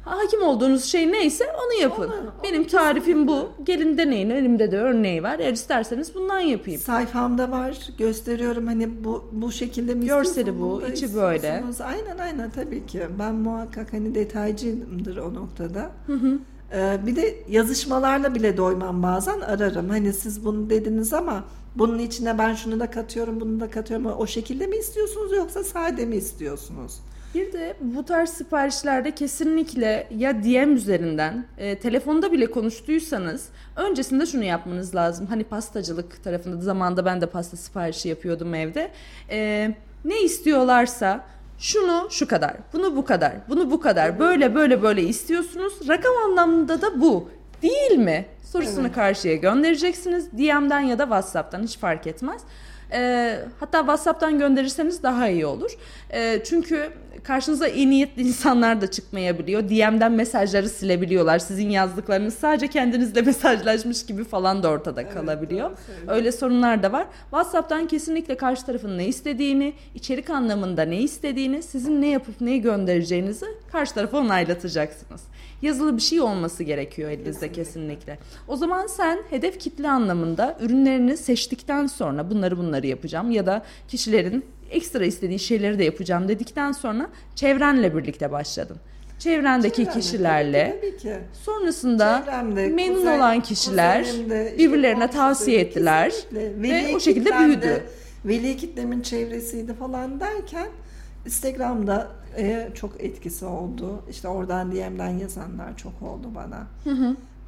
[0.05, 2.03] Hakim olduğunuz şey neyse onu yapın.
[2.07, 3.49] Onu- onu Benim tarifim bu.
[3.63, 4.29] Gelin deneyin.
[4.29, 5.39] Elimde de örneği var.
[5.39, 6.81] Eğer isterseniz bundan yapayım.
[6.81, 11.63] Sayfamda var gösteriyorum hani bu bu şekilde mi Görseli bu, içi böyle.
[11.85, 13.01] Aynen aynen tabii ki.
[13.19, 15.91] Ben muhakkak hani detaycıyımdır o noktada.
[16.75, 19.89] Ee, bir de yazışmalarla bile doymam bazen ararım.
[19.89, 21.43] Hani siz bunu dediniz ama
[21.75, 24.05] bunun içine ben şunu da katıyorum, bunu da katıyorum.
[24.05, 26.99] O şekilde mi istiyorsunuz yoksa sade mi istiyorsunuz?
[27.33, 34.43] Bir de bu tarz siparişlerde kesinlikle ya DM üzerinden e, telefonda bile konuştuysanız öncesinde şunu
[34.43, 35.25] yapmanız lazım.
[35.27, 38.91] Hani pastacılık tarafında zamanında ben de pasta siparişi yapıyordum evde.
[39.29, 39.69] E,
[40.05, 41.25] ne istiyorlarsa
[41.59, 45.73] şunu şu kadar, bunu bu kadar, bunu bu kadar, böyle böyle böyle istiyorsunuz.
[45.87, 47.29] Rakam anlamında da bu.
[47.61, 48.25] değil mi?
[48.43, 48.95] Sorusunu Evet.
[48.95, 50.31] karşıya göndereceksiniz.
[50.31, 52.41] DM'den ya da WhatsApp'tan hiç fark etmez.
[52.91, 55.71] Ee, hatta WhatsApp'tan gönderirseniz daha iyi olur.
[56.13, 56.89] Ee, çünkü
[57.23, 59.63] karşınıza iyi niyetli insanlar da çıkmayabiliyor.
[59.69, 61.39] DM'den mesajları silebiliyorlar.
[61.39, 65.69] Sizin yazdıklarınız sadece kendinizle mesajlaşmış gibi falan da ortada kalabiliyor.
[65.69, 66.13] doğru söylüyorsun.
[66.13, 67.07] Öyle sorunlar da var.
[67.21, 73.45] WhatsApp'tan kesinlikle karşı tarafın ne istediğini, içerik anlamında ne istediğini, sizin ne yapıp neyi göndereceğinizi
[73.71, 75.21] karşı tarafa onaylatacaksınız.
[75.63, 78.17] Yazılı bir şey olması gerekiyor elinizde kesinlikle.
[78.47, 84.45] O zaman sen hedef kitle anlamında ürünlerini seçtikten sonra bunları bunları yapacağım ya da kişilerin
[84.71, 88.77] ekstra istediği şeyleri de yapacağım dedikten sonra çevrenle birlikte başladın.
[89.19, 91.13] Çevrendeki Çevremle, kişilerle Tabii ki.
[91.45, 96.61] Sonrasında Çevremde, memnun kuzen- olan kişiler işte birbirlerine tavsiye ettiler kesinlikle.
[96.61, 97.83] ve Veli o şekilde büyüdü.
[98.25, 100.67] Veli kitlemin çevresiydi falan derken
[101.25, 102.07] Instagram'da
[102.37, 104.03] e, çok etkisi oldu.
[104.09, 106.67] İşte oradan DM'den yazanlar çok oldu bana.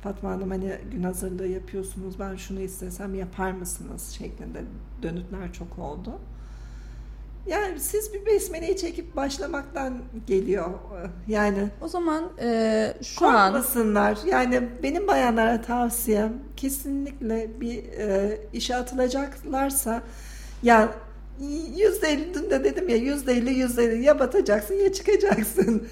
[0.03, 4.63] Fatma Hanım hani gün hazırlığı yapıyorsunuz ben şunu istesem yapar mısınız şeklinde
[5.01, 6.19] dönütler çok oldu.
[7.47, 10.69] Yani siz bir besmeleyi çekip başlamaktan geliyor.
[11.27, 14.17] Yani O zaman e, şu an Korkmasınlar.
[14.25, 20.01] Yani benim bayanlara tavsiyem kesinlikle bir e, işe atılacaklarsa
[20.63, 20.91] ya
[21.77, 22.19] yüzde
[22.51, 25.87] de dedim ya yüzde elli yüzde elli ya batacaksın ya çıkacaksın.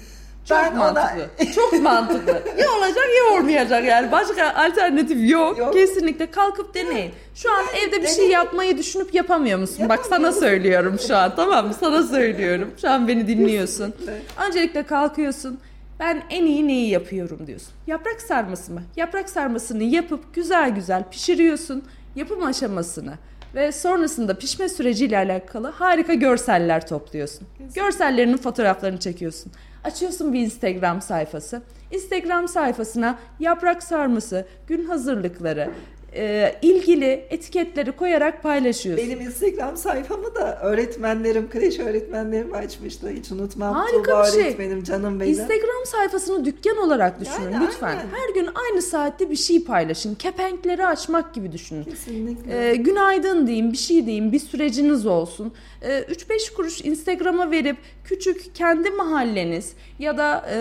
[0.48, 1.28] çok mantıklı.
[1.54, 2.42] Çok mantıklı.
[2.58, 4.12] Ya olacak ya olmayacak yani.
[4.12, 5.58] Başka alternatif yok.
[5.58, 5.72] Yok.
[5.72, 7.10] Kesinlikle kalkıp deneyin.
[7.34, 8.30] Şu an evde bir şey deneyin.
[8.32, 9.88] yapmayı düşünüp yapamıyor musun?
[9.88, 11.74] Bak sana söylüyorum şu an tamam mı?
[11.80, 12.70] Sana söylüyorum.
[12.80, 13.90] Şu an beni dinliyorsun.
[13.90, 14.22] Kesinlikle.
[14.46, 15.58] Öncelikle kalkıyorsun.
[16.00, 17.68] Ben en iyi neyi yapıyorum diyorsun.
[17.86, 18.82] Yaprak sarması mı?
[18.96, 21.84] Yaprak sarmasını yapıp güzel güzel pişiriyorsun.
[22.16, 23.14] Yapım aşamasını
[23.54, 27.48] ve sonrasında pişme süreciyle alakalı harika görseller topluyorsun.
[27.74, 29.52] Görsellerinin fotoğraflarını çekiyorsun.
[29.84, 31.62] Açıyorsun bir Instagram sayfası.
[31.90, 35.70] Instagram sayfasına yaprak sarması, gün hazırlıkları,
[36.16, 39.06] e, ilgili etiketleri koyarak paylaşıyorsun.
[39.06, 43.08] Benim Instagram sayfamı da öğretmenlerim, kreş öğretmenlerim açmıştı.
[43.08, 43.74] Hiç unutmam.
[43.74, 44.42] Harika Tuğba bir şey.
[44.42, 45.30] öğretmenim, canım benim.
[45.32, 47.86] Instagram sayfasını dükkan olarak düşünün Yani lütfen.
[47.88, 48.00] aynen.
[48.12, 50.14] Her gün aynı saatte bir şey paylaşın.
[50.14, 51.84] Kepenkleri açmak gibi düşünün.
[51.84, 52.68] Kesinlikle.
[52.70, 55.52] Ee, günaydın diyeyim, bir şey diyeyim, bir süreciniz olsun.
[55.82, 60.56] Ee, 3-5 kuruş Instagram'a verip küçük kendi mahalleniz ya da e,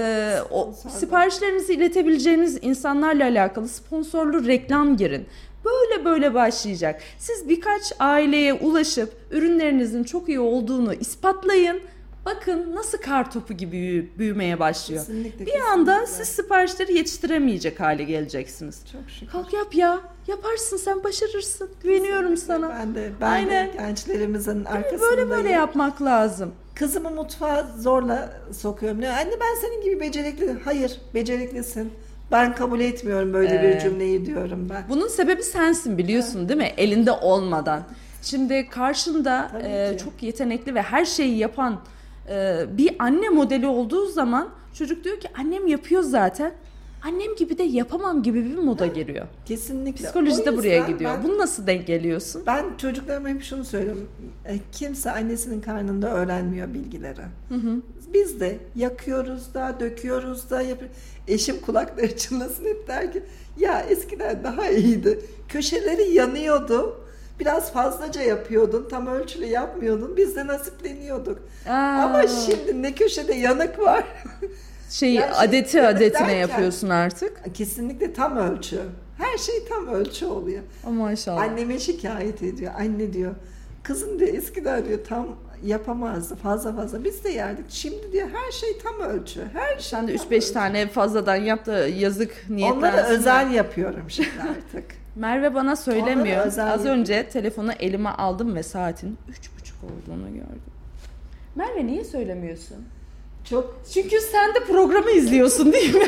[0.52, 1.00] o Sponsorlu.
[1.00, 5.26] siparişlerinizi iletebileceğiniz insanlarla alakalı sponsorlu reklam girin.
[5.66, 7.02] Böyle böyle başlayacak.
[7.20, 11.80] Siz birkaç aileye ulaşıp ürünlerinizin çok iyi olduğunu ispatlayın.
[12.26, 15.02] Bakın nasıl kar topu gibi büyü- büyümeye başlıyor.
[15.06, 16.26] Kesinlikle, Bir anda kesinlikle.
[16.26, 18.82] siz siparişleri yetiştiremeyecek hale geleceksiniz.
[18.92, 19.28] Çok şükür.
[19.32, 20.00] Kalk yap ya.
[20.28, 21.70] Yaparsın sen başarırsın.
[21.84, 22.70] Güveniyorum sana.
[22.70, 23.68] Ben de, ben Aynen.
[23.68, 25.02] de gençlerimizin arkasındayım.
[25.18, 26.52] Böyle böyle yapmak lazım.
[26.76, 29.02] Kızımı mutfağa zorla sokuyorum.
[29.02, 30.56] Ne, Anne ben senin gibi becerikli.
[30.66, 31.94] Hayır, beceriklisin.
[32.34, 34.84] Ben kabul etmiyorum böyle Ee, bir cümleyi diyorum ben.
[34.90, 36.72] Bunun sebebi sensin biliyorsun değil mi?
[36.78, 37.84] Elinde olmadan.
[38.22, 41.80] Şimdi karşında e, çok yetenekli ve her şeyi yapan
[42.30, 46.52] e, bir anne modeli olduğu zaman çocuk diyor ki annem yapıyor zaten.
[47.04, 49.28] Annem gibi de yapamam gibi bir moda giriyor.
[49.46, 50.06] Kesinlikle.
[50.06, 51.12] Psikoloji O de buraya yüzden gidiyor.
[51.12, 52.44] Ben, Bunu nasıl denk geliyorsun?
[52.48, 54.08] ben çocuklarıma hep şunu söylüyorum.
[54.46, 57.22] E, Kimse annesinin karnında öğrenmiyor bilgileri.
[58.14, 60.62] Biz de yakıyoruz da, döküyoruz da.
[60.62, 60.80] Yap
[61.28, 63.24] Eşim kulakları çınlasın hep der ki
[63.58, 65.20] ya eskiden daha iyiydi.
[65.50, 67.00] Köşeleri yanıyordu.
[67.40, 68.88] Biraz fazlaca yapıyordun.
[68.90, 70.18] Tam ölçülü yapmıyordun.
[70.18, 71.40] Biz de nasipleniyorduk.
[71.70, 71.72] Aa.
[72.04, 74.04] Ama şimdi ne köşede yanık var.
[74.94, 77.56] Şey Ya şey, adeti evet adetine derken- yapıyorsun artık.
[77.56, 78.80] Kesinlikle tam ölçü.
[79.18, 80.64] Her şey tam ölçü oluyor.
[80.88, 81.42] O maşallah.
[81.42, 82.74] Anneme şikayet ediyor.
[82.80, 83.36] Anne diyor
[83.84, 85.28] kızım diyor eskiden diyor tam
[85.64, 87.04] yapamazdı fazla fazla.
[87.04, 87.66] Biz de yerdik.
[87.70, 89.42] Şimdi diyor her şey tam ölçü.
[89.54, 90.54] Her şey Sen de tam 3-5 ölçü.
[90.54, 92.78] tane fazladan yap da yazık niyetlensin.
[92.98, 94.86] Onları özel yapıyorum şimdi artık.
[95.16, 96.46] Merve bana söylemiyor.
[96.46, 96.88] Az yapıyorum.
[97.00, 100.62] önce telefonu elime aldım ve saatin üç buçuk olduğunu gördüm.
[101.56, 102.78] Merve niye söylemiyorsun?
[103.50, 106.04] Çok Çünkü sen de programı izliyorsun değil mi?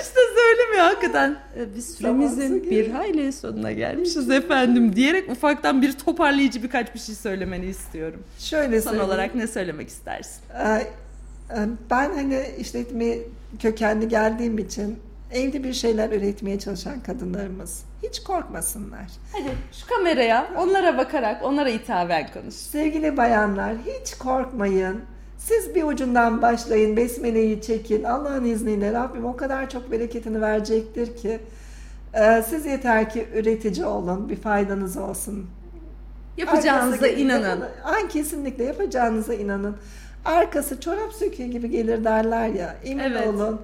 [0.00, 1.36] işte söylemiyor hakikaten.
[1.58, 7.14] Ee, Biz süremizin bir hayli sonuna gelmişiz efendim diyerek ufaktan bir toparlayıcı birkaç bir şey
[7.14, 8.22] söylemeni istiyorum.
[8.38, 9.08] şöyle Son söyleyeyim.
[9.10, 10.40] olarak ne söylemek istersin?
[10.58, 10.64] Ee,
[11.50, 11.58] e,
[11.90, 13.16] Ben hani işletme
[13.62, 14.98] kökenli geldiğim için
[15.32, 19.06] evde bir şeyler üretmeye çalışan kadınlarımız hiç korkmasınlar.
[19.32, 22.54] Hadi şu kameraya onlara bakarak onlara hitaben konuş.
[22.54, 25.00] Sevgili bayanlar hiç korkmayın.
[25.44, 28.04] Siz bir ucundan başlayın, besmeleyi çekin.
[28.04, 31.38] Allah'ın izniyle Rabbim o kadar çok bereketini verecektir ki.
[32.14, 35.46] Ee, Siz yeter ki üretici olun, bir faydanız olsun.
[36.36, 37.64] Yapacağınıza Arkası- inanın.
[37.84, 39.76] Ay kesinlikle yapacağınıza inanın.
[40.24, 42.76] Arkası çorap söküğü gibi gelir derler ya.
[42.84, 43.26] Emin Evet.
[43.28, 43.60] olun.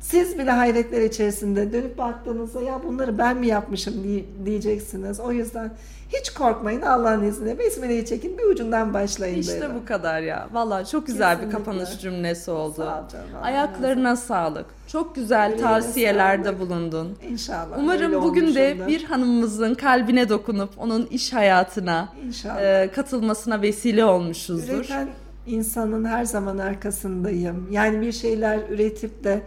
[0.00, 3.94] Siz bile hayretler içerisinde dönüp baktığınızda ya bunları ben mi yapmışım
[4.44, 5.20] diyeceksiniz.
[5.20, 5.72] O yüzden
[6.20, 7.58] hiç korkmayın Allah'ın izniyle.
[7.58, 9.38] Besmele'yi çekin bir ucundan başlayın.
[9.38, 9.72] İşte derim.
[9.82, 10.48] bu kadar ya.
[10.52, 11.58] Vallahi çok güzel Kesinlikle.
[11.58, 12.74] bir kapanış cümlesi oldu.
[12.76, 13.26] Sağ ol canım.
[13.42, 14.66] Ayaklarına sağlık.
[14.88, 16.60] Çok güzel Öyle tavsiyelerde sağlık.
[16.60, 17.16] bulundun.
[17.30, 17.78] İnşallah.
[17.78, 22.08] Umarım bugün de bir hanımımızın kalbine dokunup onun iş hayatına
[22.60, 24.74] e, katılmasına vesile olmuşuzdur.
[24.78, 25.08] Üreten
[25.46, 27.68] insanın her zaman arkasındayım.
[27.70, 29.42] Yani bir şeyler üretip de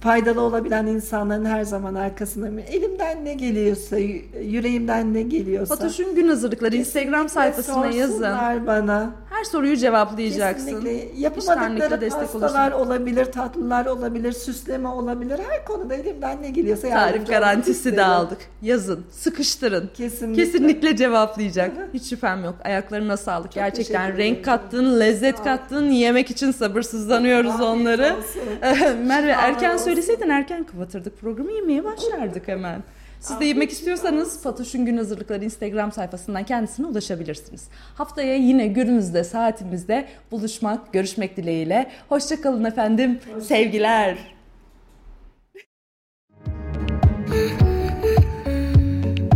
[0.00, 2.58] faydalı olabilen insanların her zaman arkasındayım.
[2.58, 3.96] Elimden ne geliyorsa,
[4.42, 5.76] yüreğimden ne geliyorsa.
[5.76, 8.22] Fatoş'un gün hazırlıkları Instagram sayfasına yazın.
[8.66, 9.10] bana.
[9.30, 10.66] Her soruyu cevaplayacaksın.
[10.66, 11.20] Kesinlikle.
[11.22, 12.86] Yapamadıkları pastalar olursun.
[12.86, 15.40] olabilir, tatlılar olabilir, süsleme olabilir.
[15.48, 18.38] Her konuda elimden ne geliyorsa Tarif garantisi de aldık.
[18.62, 19.90] Yazın, sıkıştırın.
[19.94, 20.44] Kesinlikle.
[20.44, 21.72] Kesinlikle cevaplayacak.
[21.94, 22.54] Hiç şüphem yok.
[22.64, 23.44] Ayaklarına sağlık.
[23.44, 25.90] Çok Gerçekten renk kattın, lezzet kattın.
[25.90, 28.16] Yemek için sabırsızlanıyoruz Afiyet onları.
[29.06, 32.82] Merve erken söyleseydin erken kapatırdık programı yemeye başlardık hemen.
[33.20, 37.68] Siz de yemek istiyorsanız Fatoş'un gün hazırlıkları Instagram sayfasından kendisine ulaşabilirsiniz.
[37.94, 41.90] Haftaya yine günümüzde, saatimizde buluşmak, görüşmek dileğiyle.
[42.08, 43.20] Hoşçakalın efendim.
[43.42, 44.18] Sevgiler.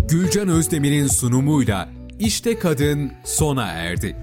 [0.08, 4.16] Gülcan Özdemir'in sunumuyla İşte Kadın sona erdi.